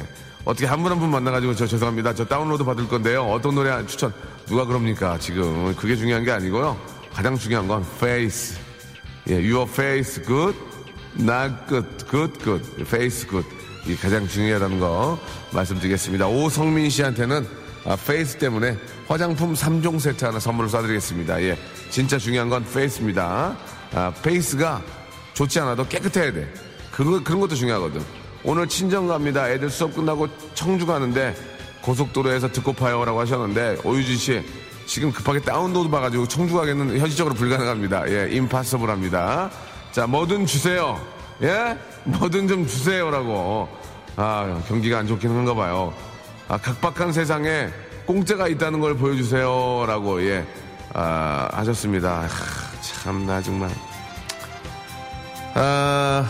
[0.44, 2.14] 어떻게 한 분 한 분 만나가지고 저 죄송합니다.
[2.14, 3.22] 저 다운로드 받을 건데요.
[3.24, 4.12] 어떤 노래 추천,
[4.46, 5.18] 누가 그럽니까?
[5.18, 5.74] 지금.
[5.76, 6.76] 그게 중요한 게 아니고요.
[7.12, 8.58] 가장 중요한 건 face.
[9.28, 10.58] 예, your face good,
[11.18, 12.70] not good, good, good.
[12.82, 13.48] face good.
[13.86, 15.18] 이 가장 중요하다는 거
[15.52, 16.26] 말씀드리겠습니다.
[16.28, 17.46] 오성민 씨한테는
[17.84, 18.76] 아, face 때문에
[19.08, 21.40] 화장품 3종 세트 하나 선물로 쏴드리겠습니다.
[21.42, 21.58] 예.
[21.90, 23.56] 진짜 중요한 건 face입니다.
[23.94, 24.82] 아, face가
[25.34, 26.52] 좋지 않아도 깨끗해야 돼.
[26.90, 28.02] 그거, 그런 것도 중요하거든.
[28.44, 29.48] 오늘 친정 갑니다.
[29.48, 31.34] 애들 수업 끝나고 청주 가는데
[31.82, 34.44] 고속도로에서 듣고 파요 라고 하셨는데 오유진 씨
[34.86, 38.10] 지금 급하게 다운로드 봐가지고 청주 가기는 현실적으로 불가능합니다.
[38.10, 39.50] 예, impossible합니다.
[39.92, 41.00] 자, 뭐든 주세요.
[41.42, 43.68] 예, 뭐든 좀 주세요라고.
[44.16, 45.94] 아, 경기가 안 좋긴 한가 봐요.
[46.48, 47.68] 아, 각박한 세상에
[48.06, 50.46] 공짜가 있다는 걸 보여주세요라고 예,
[50.92, 52.26] 아, 하셨습니다.
[52.26, 52.28] 아,
[52.82, 53.70] 참나 정말.
[55.54, 56.28] 아.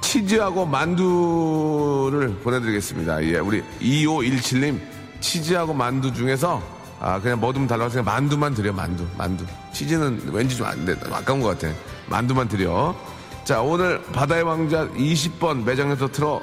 [0.00, 3.22] 치즈하고 만두를 보내드리겠습니다.
[3.24, 4.80] 예, 우리 2517님
[5.20, 6.62] 치즈하고 만두 중에서
[6.98, 9.44] 아 그냥 뭐든 달라서 그냥 만두만 드려 만두 만두.
[9.72, 11.74] 치즈는 왠지 좀 안 돼 아까운 것 같아.
[12.08, 12.96] 만두만 드려.
[13.44, 16.40] 자 오늘 바다의 왕자 20번 매장에서 틀어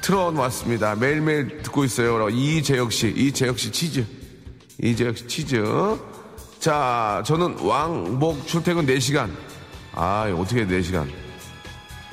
[0.00, 0.96] 틀어 놓았습니다.
[0.96, 2.28] 매일매일 듣고 있어요.
[2.28, 4.04] 이재혁 씨 이재혁 씨 치즈.
[4.82, 5.64] 이재혁 씨 치즈.
[6.58, 9.30] 자 저는 왕복 출퇴근 4시간
[9.96, 11.08] 아 어떻게 4시간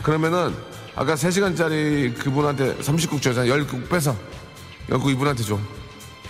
[0.01, 0.55] 그러면은
[0.95, 4.15] 아까 3시간짜리 그분한테 30국 줘서 10국 빼서
[4.89, 5.57] 10국 이분한테 줘.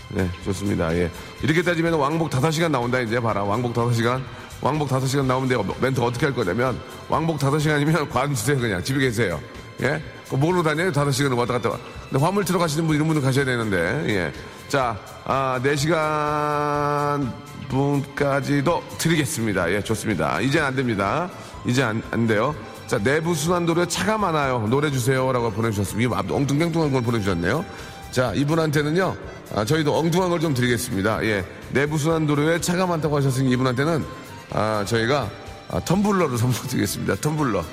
[0.10, 0.96] 네, 좋습니다.
[0.96, 1.10] 예.
[1.42, 3.44] 이렇게 따지면 왕복 5시간 나온다, 이제 봐라.
[3.44, 4.22] 왕복 5시간.
[4.62, 8.84] 왕복 5시간 나오면 내가 멘트 어떻게 할 거냐면, 왕복 5시간이면 관 주세요, 그냥.
[8.84, 9.42] 집에 계세요.
[9.82, 10.02] 예?
[10.30, 10.92] 뭐로 다녀요?
[10.92, 11.78] 5시간을 왔다 갔다
[12.20, 13.78] 화물 들어가시는 분, 이런 분들 가셔야 되는데,
[14.10, 14.34] 예.
[14.68, 17.32] 자, 아, 4시간
[17.70, 19.72] 분까지도 드리겠습니다.
[19.72, 20.40] 예, 좋습니다.
[20.42, 21.30] 이제는 안 됩니다.
[21.66, 22.56] 이제 안, 안 돼요.
[22.88, 24.68] 자, 내부 순환도로에 차가 많아요.
[24.70, 26.22] 노래 주세요라고 보내주셨습니다.
[26.22, 27.66] 이거 엉뚱갱뚱한 걸 보내주셨네요.
[28.12, 29.16] 자, 이분한테는요,
[29.56, 31.24] 아, 저희도 엉뚱한 걸 좀 드리겠습니다.
[31.26, 31.44] 예.
[31.72, 34.06] 내부 순환도로에 차가 많다고 하셨으니 이분한테는,
[34.52, 35.30] 아, 저희가,
[35.72, 37.16] 아, 텀블러를 선물 드리겠습니다.
[37.16, 37.64] 텀블러.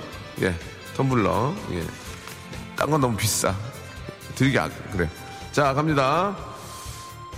[0.42, 0.54] 예.
[0.96, 1.52] 텀블러.
[1.72, 1.82] 예.
[2.76, 3.54] 딴 건 너무 비싸.
[4.40, 5.06] 드리기, 아, 그래.
[5.52, 6.34] 자, 갑니다.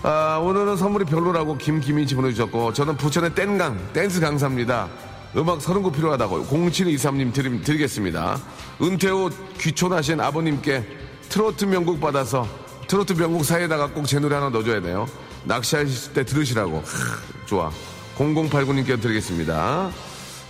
[0.05, 4.89] 아, 오늘은 선물이 별로라고 김김인 씨 보내주셨고, 저는 부천의 땡강, 댄스 강사입니다.
[5.37, 8.39] 음악 서른 곡 필요하다고 0723님 드리, 드리겠습니다.
[8.83, 10.87] 은퇴 후 귀촌하신 아버님께
[11.29, 12.47] 트로트 명곡 받아서
[12.87, 15.09] 트로트 명곡 사이에다가 꼭 제 노래 하나 넣어줘야 돼요.
[15.45, 16.77] 낚시하실 때 들으시라고.
[16.77, 17.73] 하, 좋아.
[18.17, 19.91] 0089님께 드리겠습니다.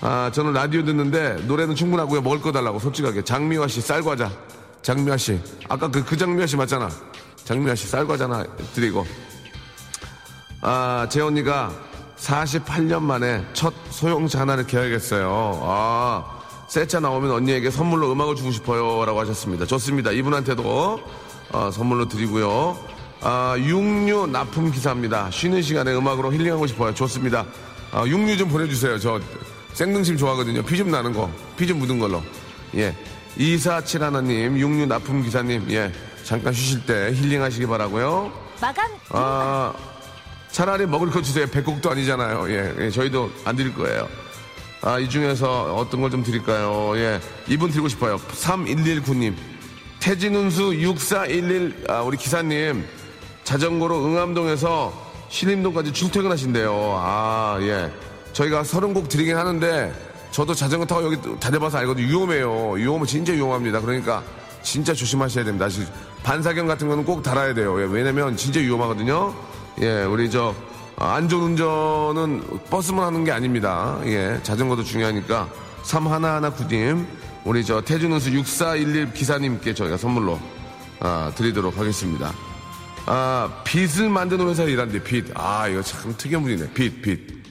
[0.03, 2.21] 아, 저는 라디오 듣는데 노래는 충분하고요.
[2.21, 3.23] 먹을 거 달라고 솔직하게.
[3.23, 4.31] 장미화 씨 쌀과자.
[4.83, 5.39] 장미화 씨.
[5.69, 6.89] 아까 그, 그 장미화 씨 맞잖아.
[7.45, 9.07] 장미화 씨 쌀과자나 드리고.
[10.61, 11.73] 아, 제 언니가
[12.19, 15.61] 48년 만에 첫 소형차 하나를 계약했어요.
[15.63, 19.05] 아, 새 차 나오면 언니에게 선물로 음악을 주고 싶어요.
[19.05, 19.67] 라고 하셨습니다.
[19.67, 20.11] 좋습니다.
[20.13, 21.01] 이분한테도
[21.53, 22.79] 어, 선물로 드리고요.
[23.21, 25.31] 아, 육류 납품 기사입니다.
[25.31, 26.95] 쉬는 시간에 음악으로 힐링하고 싶어요.
[26.95, 27.45] 좋습니다.
[27.93, 28.99] 아, 육류 좀 보내주세요.
[28.99, 29.21] 저
[29.75, 30.63] 생등심 좋아하거든요.
[30.65, 31.31] 피 좀 나는 거.
[31.57, 32.23] 피 좀 묻은 걸로.
[32.77, 32.97] 예.
[33.39, 35.91] 2471님, 육류 납품 기사님, 예.
[36.25, 38.87] 잠깐 쉬실 때 힐링하시기 바라고요 마감.
[39.11, 39.73] 아,
[40.51, 41.47] 차라리 먹을 거 주세요.
[41.47, 42.49] 백곡도 아니잖아요.
[42.51, 44.09] 예, 예, 저희도 안 드릴 거예요.
[44.83, 46.93] 아, 이 중에서 어떤 걸 좀 드릴까요?
[46.97, 48.17] 예, 이분 드리고 싶어요.
[48.19, 49.35] 3119님.
[50.01, 52.85] 태진운수 6411, 아, 우리 기사님.
[53.45, 54.93] 자전거로 응암동에서
[55.29, 56.73] 신림동까지 출퇴근하신대요.
[56.99, 57.91] 아, 예.
[58.33, 59.93] 저희가 서른 곡 드리긴 하는데,
[60.33, 62.07] 저도 자전거 타고 여기 다녀봐서 알거든요.
[62.09, 62.71] 위험해요.
[62.73, 63.81] 위험은 진짜 위험합니다.
[63.81, 64.25] 그러니까
[64.63, 65.69] 진짜 조심하셔야 됩니다.
[66.23, 67.81] 반사경 같은 거는 꼭 달아야 돼요.
[67.81, 69.35] 예, 왜냐면 진짜 위험하거든요.
[69.83, 70.55] 예, 우리 저
[70.97, 73.99] 아, 안전운전은 버스만 하는 게 아닙니다.
[74.07, 75.49] 예, 자전거도 중요하니까
[75.83, 77.07] 3119님
[77.45, 80.41] 우리 저 태준운수 6411 기사님께 저희가 선물로
[81.01, 82.33] 아, 드리도록 하겠습니다.
[83.05, 85.27] 아, 빛을 만드는 회사에 일하는데 빛.
[85.35, 86.71] 아, 이거 참 특이한 분이네.
[86.73, 87.42] 빛, 빛.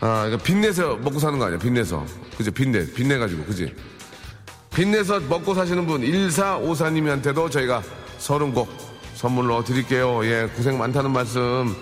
[0.00, 1.58] 아, 이거 빚내서 먹고 사는 거 아니야?
[1.58, 2.04] 빚내서.
[2.36, 2.50] 그지?
[2.52, 3.74] 빚내, 빚내가지고, 그지?
[4.74, 7.82] 빚내서 먹고 사시는 분, 1454님한테도 저희가
[8.18, 8.68] 서른 곡
[9.14, 10.24] 선물로 드릴게요.
[10.24, 11.74] 예, 고생 많다는 말씀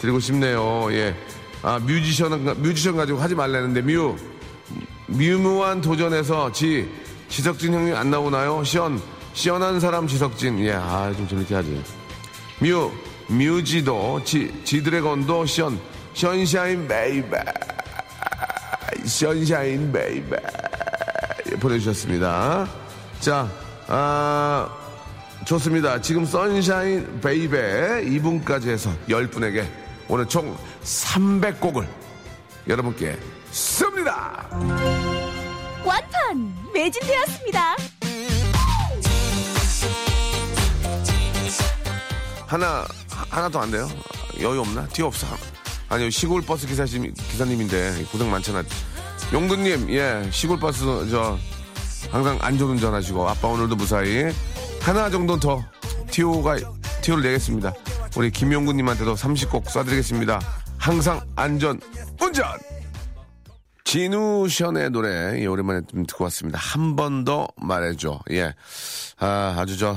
[0.00, 0.88] 드리고 싶네요.
[0.92, 1.14] 예.
[1.62, 4.16] 아, 뮤지션, 뮤지션 가지고 하지 말라는데, 뮤.
[5.06, 6.88] 미묘한 도전에서 지,
[7.28, 8.62] 지석진 형님 안 나오나요?
[8.64, 9.00] 시원,
[9.34, 10.58] 시원한 사람 지석진.
[10.64, 11.82] 예, 아, 좀 재밌게 하지.
[12.60, 12.90] 뮤,
[13.28, 15.78] 뮤지도, 지, 지드래곤도 시원,
[16.18, 17.38] 션샤인 베이베.
[19.06, 20.36] 션샤인 베이베.
[21.46, 22.66] 예, 보내주셨습니다.
[23.20, 23.48] 자,
[23.86, 24.68] 아,
[25.46, 26.00] 좋습니다.
[26.00, 29.64] 지금 sunshine baby 2분까지 해서 10분에게
[30.08, 31.86] 오늘 총 300곡을
[32.66, 33.16] 여러분께
[33.52, 34.48] 쏩니다.
[35.84, 37.76] 완판 매진되었습니다.
[42.44, 42.84] 하나
[43.30, 43.88] 하나 더 안 돼요?
[44.40, 44.84] 여유 없나?
[44.88, 45.28] 더 없어.
[45.88, 48.62] 아니요 시골 버스 기사님 기사님인데 고생 많잖아.
[49.32, 51.38] 용근님 예 시골 버스 저
[52.10, 54.24] 항상 안전운전하시고 아빠 오늘도 무사히
[54.80, 55.64] 하나 정도 더
[56.10, 56.56] 티오가
[57.02, 57.72] 티오를 내겠습니다.
[58.16, 60.40] 우리 김용근님한테도 30곡 쏴드리겠습니다.
[60.78, 61.80] 항상 안전
[62.20, 62.46] 운전.
[63.84, 66.58] 진우션의 노래, 예, 오랜만에 좀 듣고 왔습니다.
[66.58, 68.20] 한 번 더 말해줘.
[68.32, 68.52] 예.
[69.18, 69.96] 아, 아주 저,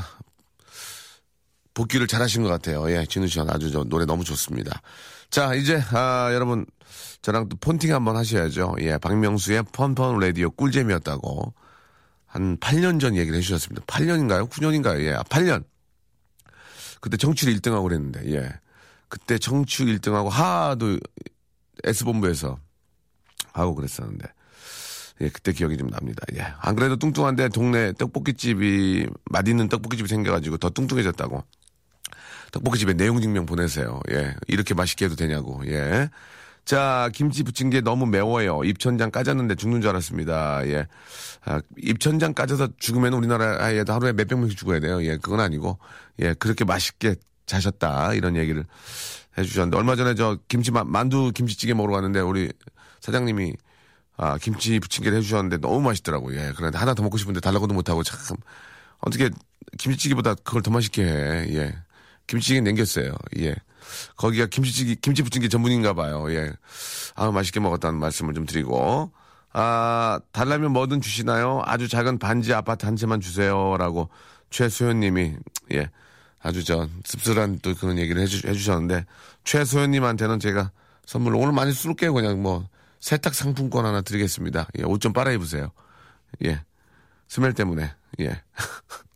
[1.74, 2.90] 복귀를 잘 하신 것 같아요.
[2.90, 4.82] 예, 진우션 아주 저 노래 너무 좋습니다.
[5.32, 6.66] 자, 이제, 아, 여러분,
[7.22, 8.76] 저랑 또 폰팅 한번 하셔야죠.
[8.82, 11.54] 예, 박명수의 펀펀 라디오 꿀잼이었다고.
[12.26, 13.86] 한 8년 전 얘기를 해주셨습니다.
[13.86, 14.50] 8년인가요?
[14.50, 15.02] 9년인가요?
[15.06, 15.64] 예, 8년.
[17.00, 18.50] 그때 정치를 1등하고 그랬는데, 예.
[19.08, 21.00] 그때 정치 1등하고 하도
[21.86, 22.60] S본부에서
[23.54, 24.28] 하고 그랬었는데.
[25.22, 26.26] 예, 그때 기억이 좀 납니다.
[26.36, 26.46] 예.
[26.60, 31.42] 안 그래도 뚱뚱한데 동네 떡볶이집이, 맛있는 떡볶이집이 생겨가지고 더 뚱뚱해졌다고.
[32.52, 34.02] 떡볶이집에 내용 증명 보내세요.
[34.12, 34.36] 예.
[34.48, 35.62] 이렇게 맛있게 해도 되냐고.
[35.68, 36.10] 예.
[36.64, 38.64] 자, 김치 부친 게 너무 매워요.
[38.64, 40.68] 입천장 까졌는데 죽는 줄 알았습니다.
[40.68, 40.88] 예.
[41.44, 45.04] 아, 입천장 까져서 죽으면 우리나라에도 하루에 몇백 명씩 죽어야 돼요.
[45.04, 45.80] 예, 그건 아니고.
[46.20, 48.14] 예, 그렇게 맛있게 자셨다.
[48.14, 48.66] 이런 얘기를
[49.38, 49.78] 해주셨는데.
[49.78, 52.52] 얼마 전에 저 김치, 만두 김치찌개 먹으러 갔는데 우리
[53.00, 53.56] 사장님이
[54.18, 56.40] 아, 김치 부침개를 해주셨는데 너무 맛있더라고요.
[56.40, 56.54] 예.
[56.56, 58.38] 그런데 하나 더 먹고 싶은데 달라고도 못하고 참.
[59.00, 59.32] 어떻게
[59.80, 61.56] 김치찌개보다 그걸 더 맛있게 해.
[61.56, 61.76] 예.
[62.32, 63.14] 김치찌개 남겼어요.
[63.40, 63.54] 예.
[64.16, 66.32] 거기가 김치찌개, 김치 부침개 전문인가 봐요.
[66.32, 66.50] 예.
[67.16, 69.12] 아, 맛있게 먹었다는 말씀을 좀 드리고.
[69.52, 71.62] 아, 달라면 뭐든 주시나요?
[71.66, 73.76] 아주 작은 반지 아파트 한 채만 주세요.
[73.78, 74.10] 라고
[74.50, 75.36] 최소연 님이,
[75.74, 75.90] 예.
[76.42, 79.06] 아주 저 씁쓸한 또 그런 얘기를 해주, 해주셨는데,
[79.44, 80.72] 최소연 님한테는 제가
[81.06, 82.14] 선물로 오늘 많이 쏠게요.
[82.14, 82.66] 그냥 뭐,
[83.02, 84.70] 세탁 상품권 하나 드리겠습니다.
[84.80, 85.72] 예, 옷 좀 빨아 입으세요.
[86.46, 86.62] 예.
[87.28, 88.42] 스멜 때문에, 예.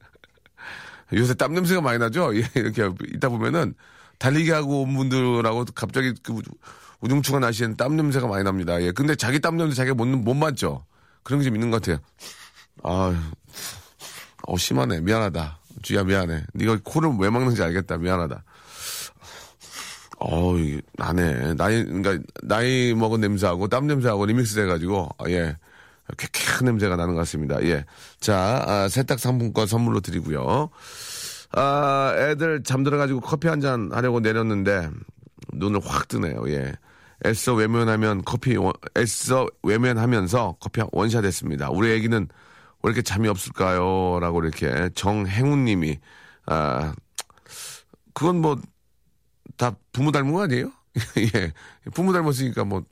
[1.13, 2.35] 요새 땀 냄새가 많이 나죠?
[2.37, 3.75] 예, 이렇게 있다 보면은
[4.17, 6.41] 달리기 하고 온 분들하고 갑자기 그
[7.01, 8.81] 우중충한 날씨에는 땀 냄새가 많이 납니다.
[8.81, 8.91] 예.
[8.91, 10.85] 근데 자기 땀 냄새 자기가 못, 못 맞죠?
[11.23, 11.99] 그런 게 좀 있는 것 같아요.
[12.83, 13.13] 아,
[14.47, 15.01] 어, 심하네.
[15.01, 15.59] 미안하다.
[15.81, 16.43] 주야, 미안해.
[16.53, 17.97] 네가 코를 왜 막는지 알겠다.
[17.97, 18.43] 미안하다.
[20.19, 21.55] 어, 이게 나네.
[21.55, 25.55] 나이, 그러니까 나이 먹은 냄새하고 땀 냄새하고 리믹스 돼가지고 아, 예,
[26.17, 27.61] 쾌쾌한 냄새가 나는 것 같습니다.
[27.63, 27.85] 예,
[28.19, 30.69] 자 아, 세탁 상품권 선물로 드리고요.
[31.51, 34.89] 아, 애들 잠들어가지고 커피 한 잔 하려고 내렸는데
[35.53, 36.43] 눈을 확 뜨네요.
[36.49, 36.73] 예.
[37.25, 38.55] 애써 외면하면 커피
[38.97, 41.69] 애써 외면하면서 커피 원샷 했습니다.
[41.71, 42.27] 우리 애기는
[42.83, 44.19] 왜 이렇게 잠이 없을까요?
[44.19, 45.99] 라고 이렇게 정행훈님이
[46.47, 46.93] 아
[48.13, 48.57] 그건 뭐
[49.57, 50.71] 다 부모 닮은 거 아니에요?
[51.35, 51.53] 예.
[51.93, 52.83] 부모 닮았으니까 뭐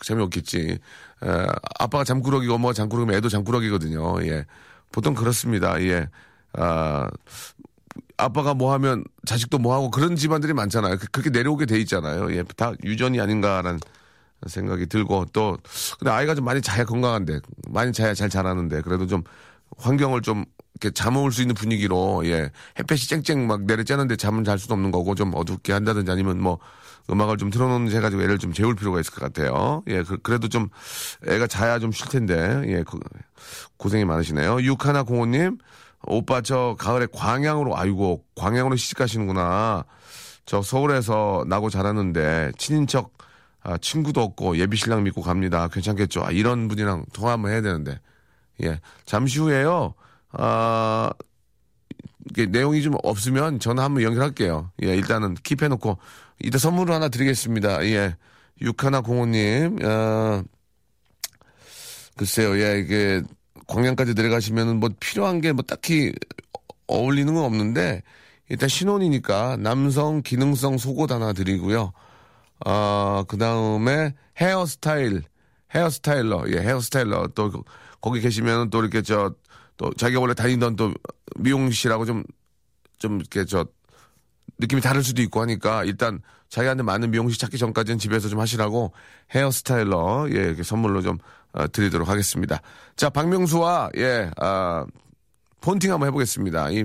[0.00, 0.78] 재미없겠지.
[1.22, 1.46] 에,
[1.78, 4.22] 아빠가 잠꾸러기, 엄마가 잠꾸러기면 애도 잠꾸러기거든요.
[4.26, 4.44] 예.
[4.92, 5.80] 보통 그렇습니다.
[5.82, 6.08] 예.
[6.52, 7.08] 아,
[8.16, 10.96] 아빠가 뭐 하면 자식도 뭐 하고 그런 집안들이 많잖아요.
[10.98, 12.34] 그, 그렇게 내려오게 돼 있잖아요.
[12.34, 13.78] 예, 다 유전이 아닌가라는
[14.46, 15.58] 생각이 들고 또
[15.98, 19.22] 근데 아이가 좀 많이 자야 건강한데 많이 자야 잘 자라는데 그래도 좀
[19.78, 24.74] 환경을 좀 이렇게 잠을 수 있는 분위기로 예 햇볕이 쨍쨍 막 내려쬐는데 잠은 잘 수도
[24.74, 26.58] 없는 거고 좀 어둡게 한다든지 아니면 뭐
[27.10, 29.82] 음악을 좀 틀어놓는지 해가지고 애를 좀 재울 필요가 있을 것 같아요.
[29.88, 30.68] 예, 그, 래도좀
[31.28, 32.98] 애가 자야 좀 쉴 텐데 예 그,
[33.76, 34.60] 고생이 많으시네요.
[34.62, 35.58] 육하나 공호님
[36.02, 39.84] 오빠 저 가을에 광양으로 아이고 광양으로 시집 가시는구나.
[40.44, 43.12] 저 서울에서 나고 자랐는데 친인척
[43.62, 45.66] 아, 친구도 없고 예비 신랑 믿고 갑니다.
[45.68, 46.24] 괜찮겠죠?
[46.24, 47.98] 아, 이런 분이랑 통화 한번 해야 되는데
[48.62, 49.94] 예 잠시 후에요.
[50.32, 51.10] 아
[52.50, 54.70] 내용이 좀 없으면 전화 한번 연결할게요.
[54.84, 55.96] 예 일단은 킵해놓고
[56.42, 57.84] 이따 선물을 하나 드리겠습니다.
[57.86, 58.16] 예
[58.60, 60.42] 육하나 공호님 어,
[62.16, 63.22] 글쎄요 예 이게
[63.66, 66.12] 광양까지 내려가시면은 뭐 필요한 게 뭐 딱히
[66.88, 68.02] 어울리는 건 없는데
[68.48, 71.92] 일단 신혼이니까 남성 기능성 속옷 하나 드리고요.
[72.64, 75.22] 아, 그 다음에 헤어스타일,
[75.74, 77.52] 헤어스타일러, 예, 헤어스타일러 또
[78.00, 79.34] 거기 계시면 또 이렇게 저
[79.76, 80.92] 또 자기가 원래 다니던 또
[81.36, 82.24] 미용실하고 좀,
[82.98, 83.66] 좀 이렇게 저
[84.58, 88.92] 느낌이 다를 수도 있고 하니까 일단 자기한테 맞는 미용실 찾기 전까지는 집에서 좀 하시라고
[89.34, 91.18] 헤어스타일러, 예, 이렇게 선물로 좀
[91.52, 92.60] 어, 드리도록 하겠습니다.
[92.96, 94.86] 자, 박명수와, 예, 아,
[95.60, 96.70] 폰팅 한번 해보겠습니다.
[96.70, 96.84] 이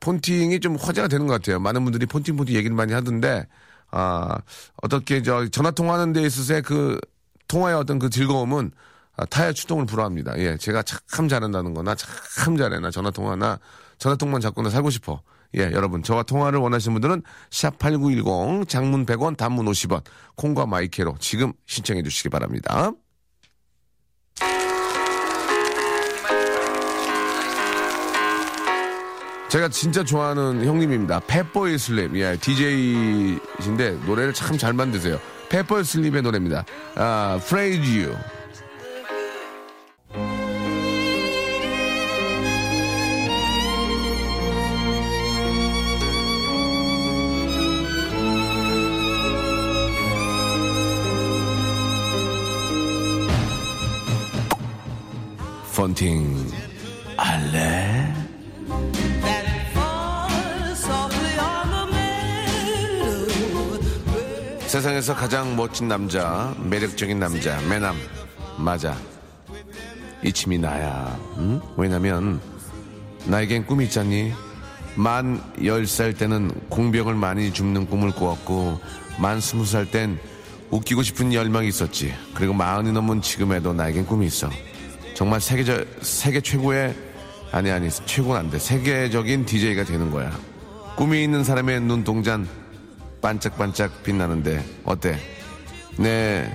[0.00, 1.60] 폰팅이 좀 화제가 되는 것 같아요.
[1.60, 3.46] 많은 분들이 폰팅 폰팅 얘기를 많이 하던데,
[3.90, 4.38] 아,
[4.82, 6.98] 어떻게 저 전화 통화하는 데 있어서의 그
[7.48, 8.82] 통화의 어떤 그 즐거움은 아,
[9.30, 10.38] 타의 추동을 불허합니다.
[10.38, 12.80] 예, 제가 참 잘한다는 거나 참 잘해.
[12.80, 13.58] 나 전화 통화나
[13.98, 15.22] 전화 통만 잡고 나 살고 싶어.
[15.54, 20.02] 예, 여러분 저와 통화를 원하시는 분들은 샵 8910 장문 100원 단문 50원
[20.36, 22.92] 콩과 마이케로 지금 신청해 주시기 바랍니다.
[29.50, 31.20] 제가 진짜 좋아하는 형님입니다.
[31.26, 32.16] 페퍼의 슬립.
[32.16, 35.20] 예, DJ이신데 노래를 참 잘 만드세요.
[35.50, 36.64] 페퍼의 슬립의 노래입니다.
[36.96, 38.16] 아, You.
[55.92, 56.50] 폰팅
[57.16, 58.14] 할래?
[64.60, 67.94] 세상에서 가장 멋진 남자, 매력적인 남자, 매남.
[68.56, 68.96] 맞아.
[70.24, 71.18] 이침이 나야.
[71.36, 71.60] 응?
[71.76, 72.40] 왜냐면,
[73.26, 74.32] 나에겐 꿈이 있잖니?
[74.94, 78.80] 만열살 때는 공병을 많이 줍는 꿈을 꾸었고,
[79.18, 80.18] 만 스무 살땐
[80.70, 82.14] 웃기고 싶은 열망이 있었지.
[82.32, 84.48] 그리고 마흔이 넘은 지금에도 나에겐 꿈이 있어.
[85.14, 86.94] 정말 세계적, 세계 최고의,
[87.52, 88.58] 아니, 아니, 최고는 안 돼.
[88.58, 90.30] 세계적인 DJ가 되는 거야.
[90.96, 92.48] 꿈이 있는 사람의 눈동잔
[93.20, 95.18] 반짝반짝 빛나는데, 어때?
[95.98, 96.50] 내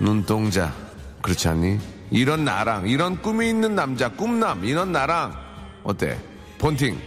[0.00, 0.74] 눈동자,
[1.22, 1.78] 그렇지 않니?
[2.10, 5.34] 이런 나랑, 이런 꿈이 있는 남자, 꿈남, 이런 나랑,
[5.84, 6.18] 어때?
[6.58, 6.98] 본팅.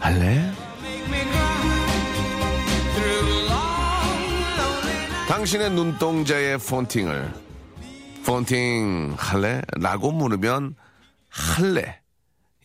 [0.00, 0.52] 할래?
[5.28, 7.32] 당신의 눈동자의 폰팅을
[8.24, 9.60] 폰팅 할래?
[9.80, 10.74] 라고 물으면
[11.28, 12.00] 할래.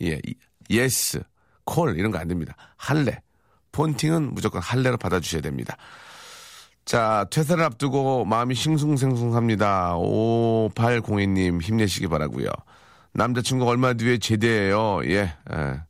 [0.02, 0.20] 예,
[0.70, 1.22] yes,
[1.66, 2.56] call 이런 거 안 됩니다.
[2.78, 3.20] 할래.
[3.72, 5.78] 폰팅은 무조건 할래로 받아주셔야 됩니다.
[6.86, 9.96] 자, 퇴사를 앞두고 마음이 싱숭생숭합니다.
[9.98, 12.50] 5802님 힘내시기 바라고요.
[13.14, 15.02] 남자친구 얼마 뒤에 제대해요.
[15.06, 15.82] 예, 예,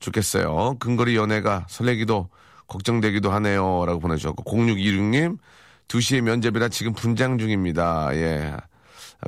[0.00, 0.76] 좋겠어요.
[0.78, 2.28] 근거리 연애가 설레기도
[2.66, 3.84] 걱정되기도 하네요.
[3.86, 5.38] 라고 보내주셨고 0626님
[5.88, 8.10] 2시에 면접이라 지금 분장 중입니다.
[8.14, 8.56] 예.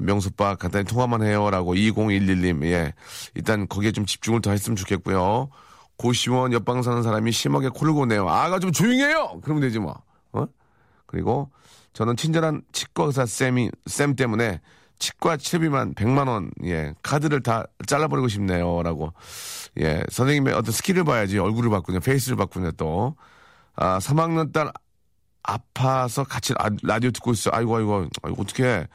[0.00, 2.64] 명수빠 간단히 통화만 해요라고 2011님.
[2.64, 2.92] 예.
[3.34, 5.50] 일단 거기에 좀 집중을 더 했으면 좋겠고요.
[5.96, 8.28] 고시원 옆방 사는 사람이 심하게 코를 고네요.
[8.28, 9.40] 아가 좀 조용해요!
[9.42, 10.02] 그러면 되지 뭐.
[10.32, 10.46] 어?
[11.06, 11.50] 그리고
[11.92, 14.60] 저는 친절한 치과 의사 쌤이 쌤 때문에
[14.98, 19.12] 치과 치료비만 100만 원, 예, 카드를 다 잘라버리고 싶네요 라고,
[19.78, 23.16] 예, 선생님의 어떤 skill을 봐야지 얼굴을 바꾸냐, face를 바꾸냐 또,
[23.76, 24.72] 아, 3학년 딸
[25.44, 27.50] 아파서 같이 라, 라디오 듣고 있어.
[27.52, 28.86] 아이고, 아이고, 아이고, 어떡해.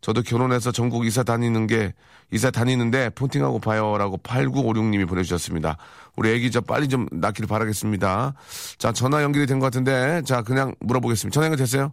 [0.00, 1.94] 저도 결혼해서 전국 이사 다니는 게,
[2.30, 5.78] 이사 다니는데 폰팅하고 봐요 라고 8956님이 보내주셨습니다.
[6.16, 8.34] 우리 애기 저 빨리 좀 낳기를 바라겠습니다.
[8.78, 11.32] 자, 전화 연결이 된 것 같은데, 자, 그냥 물어보겠습니다.
[11.34, 11.92] 전화 연결 됐어요?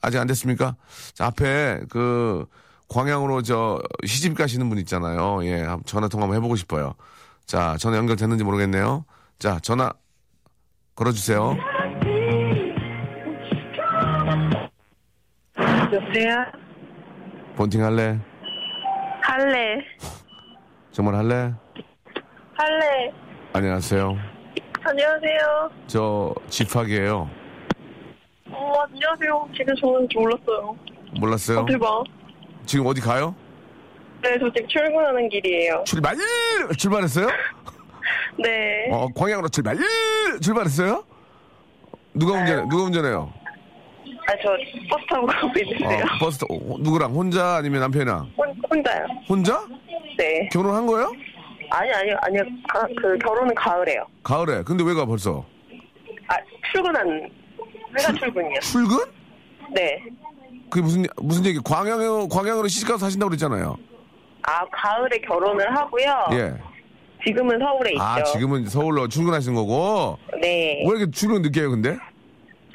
[0.00, 0.76] 아직 안 됐습니까?
[1.14, 2.46] 자, 앞에 그,
[2.88, 5.44] 광양으로 저 시집 가시는 분 있잖아요.
[5.44, 6.94] 예, 전화 통화 한번 해보고 싶어요.
[7.46, 9.04] 자, 전화 연결됐는지 모르겠네요.
[9.38, 9.90] 자, 전화
[10.94, 11.56] 걸어주세요.
[15.94, 16.44] 여보세요?
[17.54, 18.18] 본팅 할래?
[19.22, 19.78] 할래.
[20.90, 21.54] 정말 할래?
[22.54, 23.12] 할래.
[23.52, 24.16] 안녕하세요.
[24.82, 25.70] 안녕하세요.
[25.86, 27.30] 저 집학이에요.
[28.50, 29.48] 어, 안녕하세요.
[29.56, 30.76] 지금 저는지 몰랐어요.
[31.20, 31.58] 몰랐어요?
[31.60, 32.04] 어, 대박.
[32.66, 33.34] 지금 어디 가요?
[34.22, 35.84] 네, 저 지금 출근하는 길이에요.
[35.86, 36.16] 출발!
[36.76, 37.28] 출발했어요?
[38.42, 38.88] 네.
[38.90, 39.78] 어, 광양으로 출발!
[40.42, 41.04] 출발했어요?
[42.14, 42.62] 누가 운전해?
[42.68, 43.43] 누가 운전해요?
[44.26, 44.50] 아, 저
[44.90, 46.04] 버스 타고 가고 어, 있는데요.
[46.20, 48.32] 버스 타- 어, 누구랑 혼자 아니면 남편이랑?
[48.36, 49.06] 혼, 혼자요.
[49.28, 49.66] 혼자?
[50.18, 50.48] 네.
[50.52, 51.12] 결혼한 거예요?
[51.70, 52.42] 아니, 아니요, 아니요.
[52.68, 54.06] 가, 그 결혼은 가을에요.
[54.22, 54.62] 가을에.
[54.62, 55.44] 근데 왜 가 벌써?
[56.28, 56.36] 아,
[56.72, 57.28] 출근한,
[57.96, 58.60] 회사 출근이요.
[58.60, 58.98] 출근?
[59.74, 59.98] 네.
[60.70, 61.58] 그게 무슨 무슨 얘기?
[61.62, 63.76] 광양으로 광양으로 시집가서 사신다고 그랬잖아요.
[64.42, 66.26] 아, 가을에 결혼을 하고요.
[66.32, 66.54] 예.
[67.26, 68.02] 지금은 서울에 있죠.
[68.02, 70.18] 아 지금은 서울로 출근하신 거고.
[70.40, 70.82] 네.
[70.86, 71.96] 왜 이렇게 출근 늦게 해요, 근데?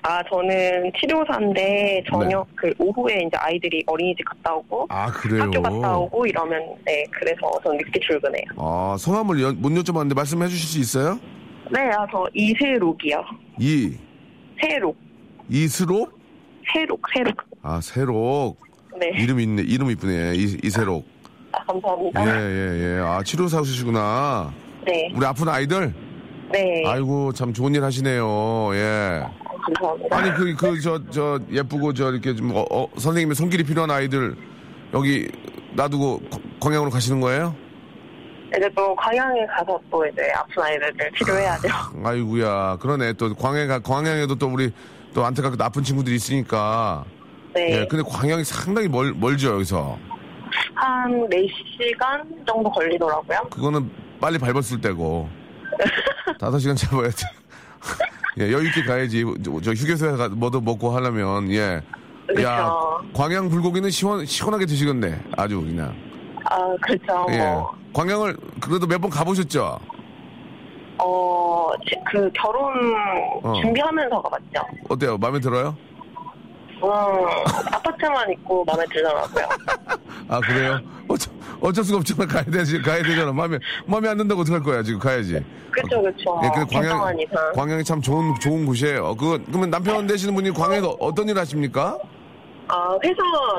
[0.01, 4.95] 아, 저는 치료사인데 저녁 그 오후에 이제 아이들이 어린이집 갔다 오고 네.
[4.95, 5.43] 아 그래요.
[5.43, 8.43] 학교 갔다 오고 이러면 네 그래서 저는 늦게 출근해요.
[8.57, 11.19] 아 성함을 여- 못 여쭤봤는데 말씀해 주실 수 있어요?
[11.71, 13.23] 네, 아, 저 이세록이요.
[13.59, 13.93] 이
[14.61, 14.97] 세록,
[15.49, 16.17] 이스록?
[16.73, 17.35] 세록, 세록.
[17.61, 18.57] 아 세록.
[18.99, 19.63] 네, 이름 있네.
[19.63, 20.33] 이름 이쁘네.
[20.35, 21.05] 이, 이세록.
[21.51, 22.25] 아, 감사합니다.
[22.25, 22.99] 예 예 예.
[23.01, 24.53] 아 치료사시구나.
[24.85, 25.93] 네, 우리 아픈 아이들.
[26.51, 28.69] 네, 아이고 참 좋은 일 하시네요.
[28.73, 29.21] 예.
[29.73, 30.17] 감사합니다.
[30.17, 34.35] 아니 그 그 저 저 예쁘고 저 이렇게 좀 어, 어, 선생님의 손길이 필요한 아이들
[34.93, 35.29] 여기
[35.75, 37.55] 놔두고 거- 광양으로 가시는 거예요?
[38.55, 41.67] 이제 또 광양에 가서 또 이제 아픈 아이들을 치료해야죠.
[42.03, 44.71] 아이고야 그러네 또 광양가 광양에도 또 우리
[45.13, 47.05] 또 안타깝게 나쁜 친구들이 있으니까
[47.53, 49.97] 네, 예 근데 광양이 상당히 멀 멀죠 여기서
[50.73, 53.39] 한 4시간 정도 걸리더라고요.
[53.51, 53.89] 그거는
[54.19, 55.29] 빨리 밟았을 때고
[56.39, 57.25] 다섯 시간 잡아야 돼.
[58.39, 61.81] 예 여유 있게 가야지 저, 저 휴게소에 가 뭐도 먹고 하려면 예.
[61.81, 61.81] 야
[62.27, 63.01] 그렇죠.
[63.13, 65.93] 광양 불고기는 시원 시원하게 드시겠네 아주 그냥
[66.45, 67.25] 아, 그렇죠.
[67.31, 69.79] 예 뭐, 광양을 그래도 몇 번 가보셨죠
[71.01, 72.73] 어, 지- 그 결혼
[73.43, 73.53] 어.
[73.61, 74.61] 준비하면서 가봤죠.
[74.89, 75.75] 어때요 마음에 들어요
[76.87, 77.27] 음,
[77.73, 79.45] 아파트만 있고 마음에 들더라고요.
[80.29, 84.61] 아 그래요 어쩔, 어쩔 수가 없잖아 가야 되지 가야 되잖아 마음에 마음에 안 든다고 어떡할
[84.61, 86.41] 거야 지금 가야지 그렇죠, 그렇죠.
[86.43, 87.15] 예, 근데 광양.
[87.55, 89.15] 광양이 참 좋은, 좋은 곳이에요.
[89.15, 91.97] 그, 그러면 남편 되시는 분이 광양에서 어떤 일 하십니까?
[92.67, 93.15] 아, 회사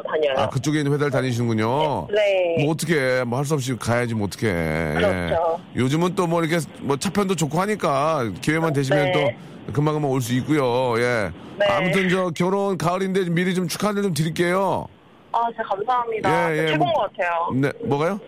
[0.07, 0.35] 다녀요.
[0.37, 2.09] 아, 그쪽에 있는 회사를 다니시는군요.
[2.13, 2.63] 네.
[2.65, 4.53] 뭐 어떻게 뭐 할 수 없이 가야지 뭐 어떻게.
[4.53, 5.61] 그렇죠.
[5.77, 9.13] 요즘은 또 뭐 이렇게 뭐 차편도 좋고 하니까 기회만 되시면 네.
[9.13, 9.31] 또
[9.73, 10.99] 금방금방 올 수 있고요.
[10.99, 11.31] 예.
[11.59, 11.67] 네.
[11.67, 14.87] 아무튼 저 결혼 가을인데 미리 좀 축하를 좀 드릴게요.
[15.33, 16.53] 아, 진짜 감사합니다.
[16.53, 17.49] 예, 예, 최고인 뭐- 것 같아요.
[17.55, 18.21] 네, 뭐가요?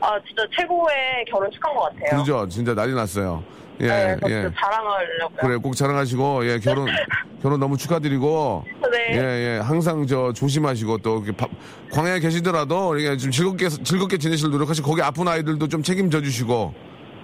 [0.00, 2.10] 아, 진짜 최고의 결혼 축하인 것 같아요.
[2.10, 2.48] 그러죠.
[2.48, 3.44] 진짜 난리 났어요.
[3.80, 4.42] 예, 네, 저 예.
[4.42, 5.36] 진짜 자랑하려고요.
[5.40, 6.86] 그래, 꼭 자랑하시고, 예, 결혼,
[7.42, 8.98] 결혼 너무 축하드리고, 네.
[9.12, 9.18] 예,
[9.56, 11.46] 예, 항상 저 조심하시고 또 바-
[11.92, 16.74] 광야에 계시더라도 이렇게 좀 즐겁게, 즐겁게 지내실 노력하시고, 거기 아픈 아이들도 좀 책임져 주시고,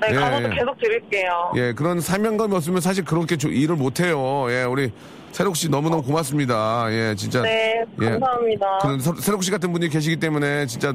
[0.01, 0.55] 네, 예, 가서도 예.
[0.55, 1.53] 계속 드릴게요.
[1.57, 4.47] 예, 그런 사명감이 없으면 사실 그렇게 조- 일을 못해요.
[4.51, 4.93] 예, 우리
[5.33, 6.87] 세록 씨 너무너무 고맙습니다.
[6.91, 7.43] 예, 진짜.
[7.43, 8.11] 네, 예.
[8.11, 8.79] 감사합니다.
[8.81, 10.93] 그런 서- 세록 씨 같은 분이 계시기 때문에 진짜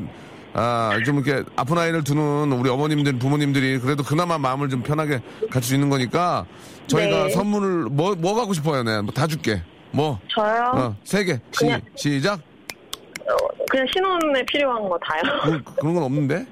[0.56, 5.74] 아, 좀 이렇게 아픈 아이를 두는 우리 어머님들, 부모님들이 그래도 그나마 마음을 좀 편하게 갈수
[5.74, 6.46] 있는 거니까
[6.86, 7.30] 저희가 네.
[7.32, 8.84] 선물을 뭐, 뭐 갖고 싶어요?
[8.84, 9.64] 네, 뭐다 줄게.
[9.92, 10.72] 뭐, 저요?
[10.76, 11.34] 어, 세 개.
[11.52, 12.34] 시, 그냥- 시작.
[12.34, 13.36] 어,
[13.72, 15.22] 그냥 신혼에 필요한 거 다요.
[15.64, 16.46] 그, 그런 건 없는데?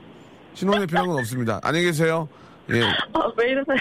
[0.56, 1.60] 신혼에 필요한 건 없습니다.
[1.64, 2.28] 안녕히 계세요.
[2.74, 2.84] 예.
[2.84, 3.78] 아, 왜 이러세요?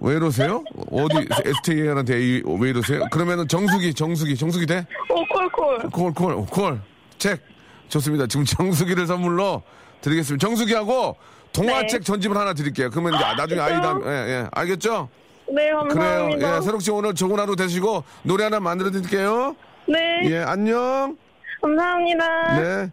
[0.00, 0.64] 왜 이러세요?
[0.90, 3.04] 어디, STA한테 왜 이러세요?
[3.10, 4.86] 그러면은 정수기, 정수기, 정수기 돼?
[5.10, 5.78] 오, 콜 콜.
[5.90, 6.80] 콜, 콜, 콜.
[7.18, 7.40] 책.
[7.88, 8.26] 좋습니다.
[8.26, 9.62] 지금 정수기를 선물로
[10.00, 10.46] 드리겠습니다.
[10.46, 11.16] 정수기하고
[11.52, 12.04] 동화책 네.
[12.04, 12.90] 전집을 하나 드릴게요.
[12.90, 13.60] 그러면 이제 나중에?
[13.60, 14.46] 아이다, 예, 예.
[14.52, 15.08] 알겠죠?
[15.48, 15.78] 네, 그래요.
[15.88, 16.56] 감사합니다.
[16.56, 19.54] 예, 새록 씨 오늘 좋은 하루 되시고 노래 하나 만들어 드릴게요.
[19.86, 21.16] 네, 예, 안녕.
[21.60, 22.60] 감사합니다.
[22.60, 22.90] 네.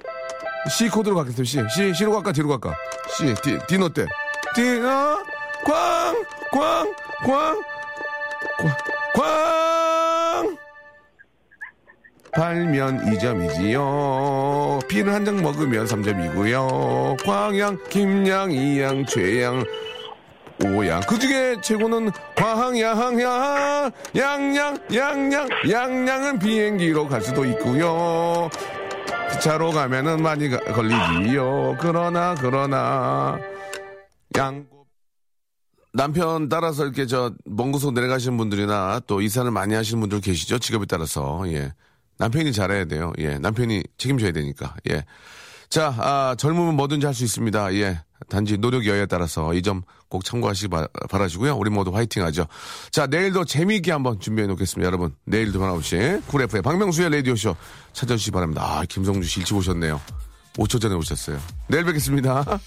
[0.69, 1.69] C 코드로 가겠습니다.
[1.69, 1.75] C.
[1.87, 2.75] C, C로 갈까, D로 갈까?
[3.09, 4.05] C, D, D 노 때.
[4.53, 5.17] D, 어,
[5.64, 6.93] 광, 광,
[7.24, 7.62] 광,
[8.57, 8.76] 광,
[9.14, 10.57] 광.
[12.34, 14.88] 팔면 2점이지요.
[14.88, 17.24] 피는 한장 먹으면 3점이고요.
[17.26, 19.64] 광양, 김양, 이양, 최양,
[20.66, 21.01] 오양.
[21.07, 28.49] 그 중에 최고는 광양양, 양양, 양양, 양양은 비행기로 갈 수도 있고요.
[29.32, 31.76] 기차로 가면은 많이 가- 걸리지요.
[31.82, 33.38] 그러나, 그러나,
[34.38, 34.66] 양.
[35.93, 40.59] 남편 따라서 이렇게 저, 먼 곳으로 내려가시는 분들이나 또 이사를 많이 하시는 분들 계시죠?
[40.59, 41.43] 직업에 따라서.
[41.47, 41.73] 예.
[42.17, 43.11] 남편이 잘해야 돼요.
[43.19, 43.37] 예.
[43.39, 44.75] 남편이 책임져야 되니까.
[44.89, 45.03] 예.
[45.69, 47.73] 자, 아, 젊으면 뭐든지 할 수 있습니다.
[47.75, 48.01] 예.
[48.29, 49.81] 단지 노력 여하에 따라서 이 점
[50.11, 51.55] 꼭 참고하시기 바, 바라시고요.
[51.55, 52.45] 우리 모두 화이팅 하죠.
[52.91, 54.85] 자, 내일도 재미있게 한번 준비해 놓겠습니다.
[54.85, 55.15] 여러분.
[55.25, 57.55] 내일도 변함없이 쿨 F의 박명수의 라디오쇼
[57.93, 58.61] 찾아주시기 바랍니다.
[58.61, 60.01] 아, 김성주 씨 일찍 오셨네요.
[60.57, 61.39] 5초 전에 오셨어요.
[61.69, 62.43] 내일 뵙겠습니다.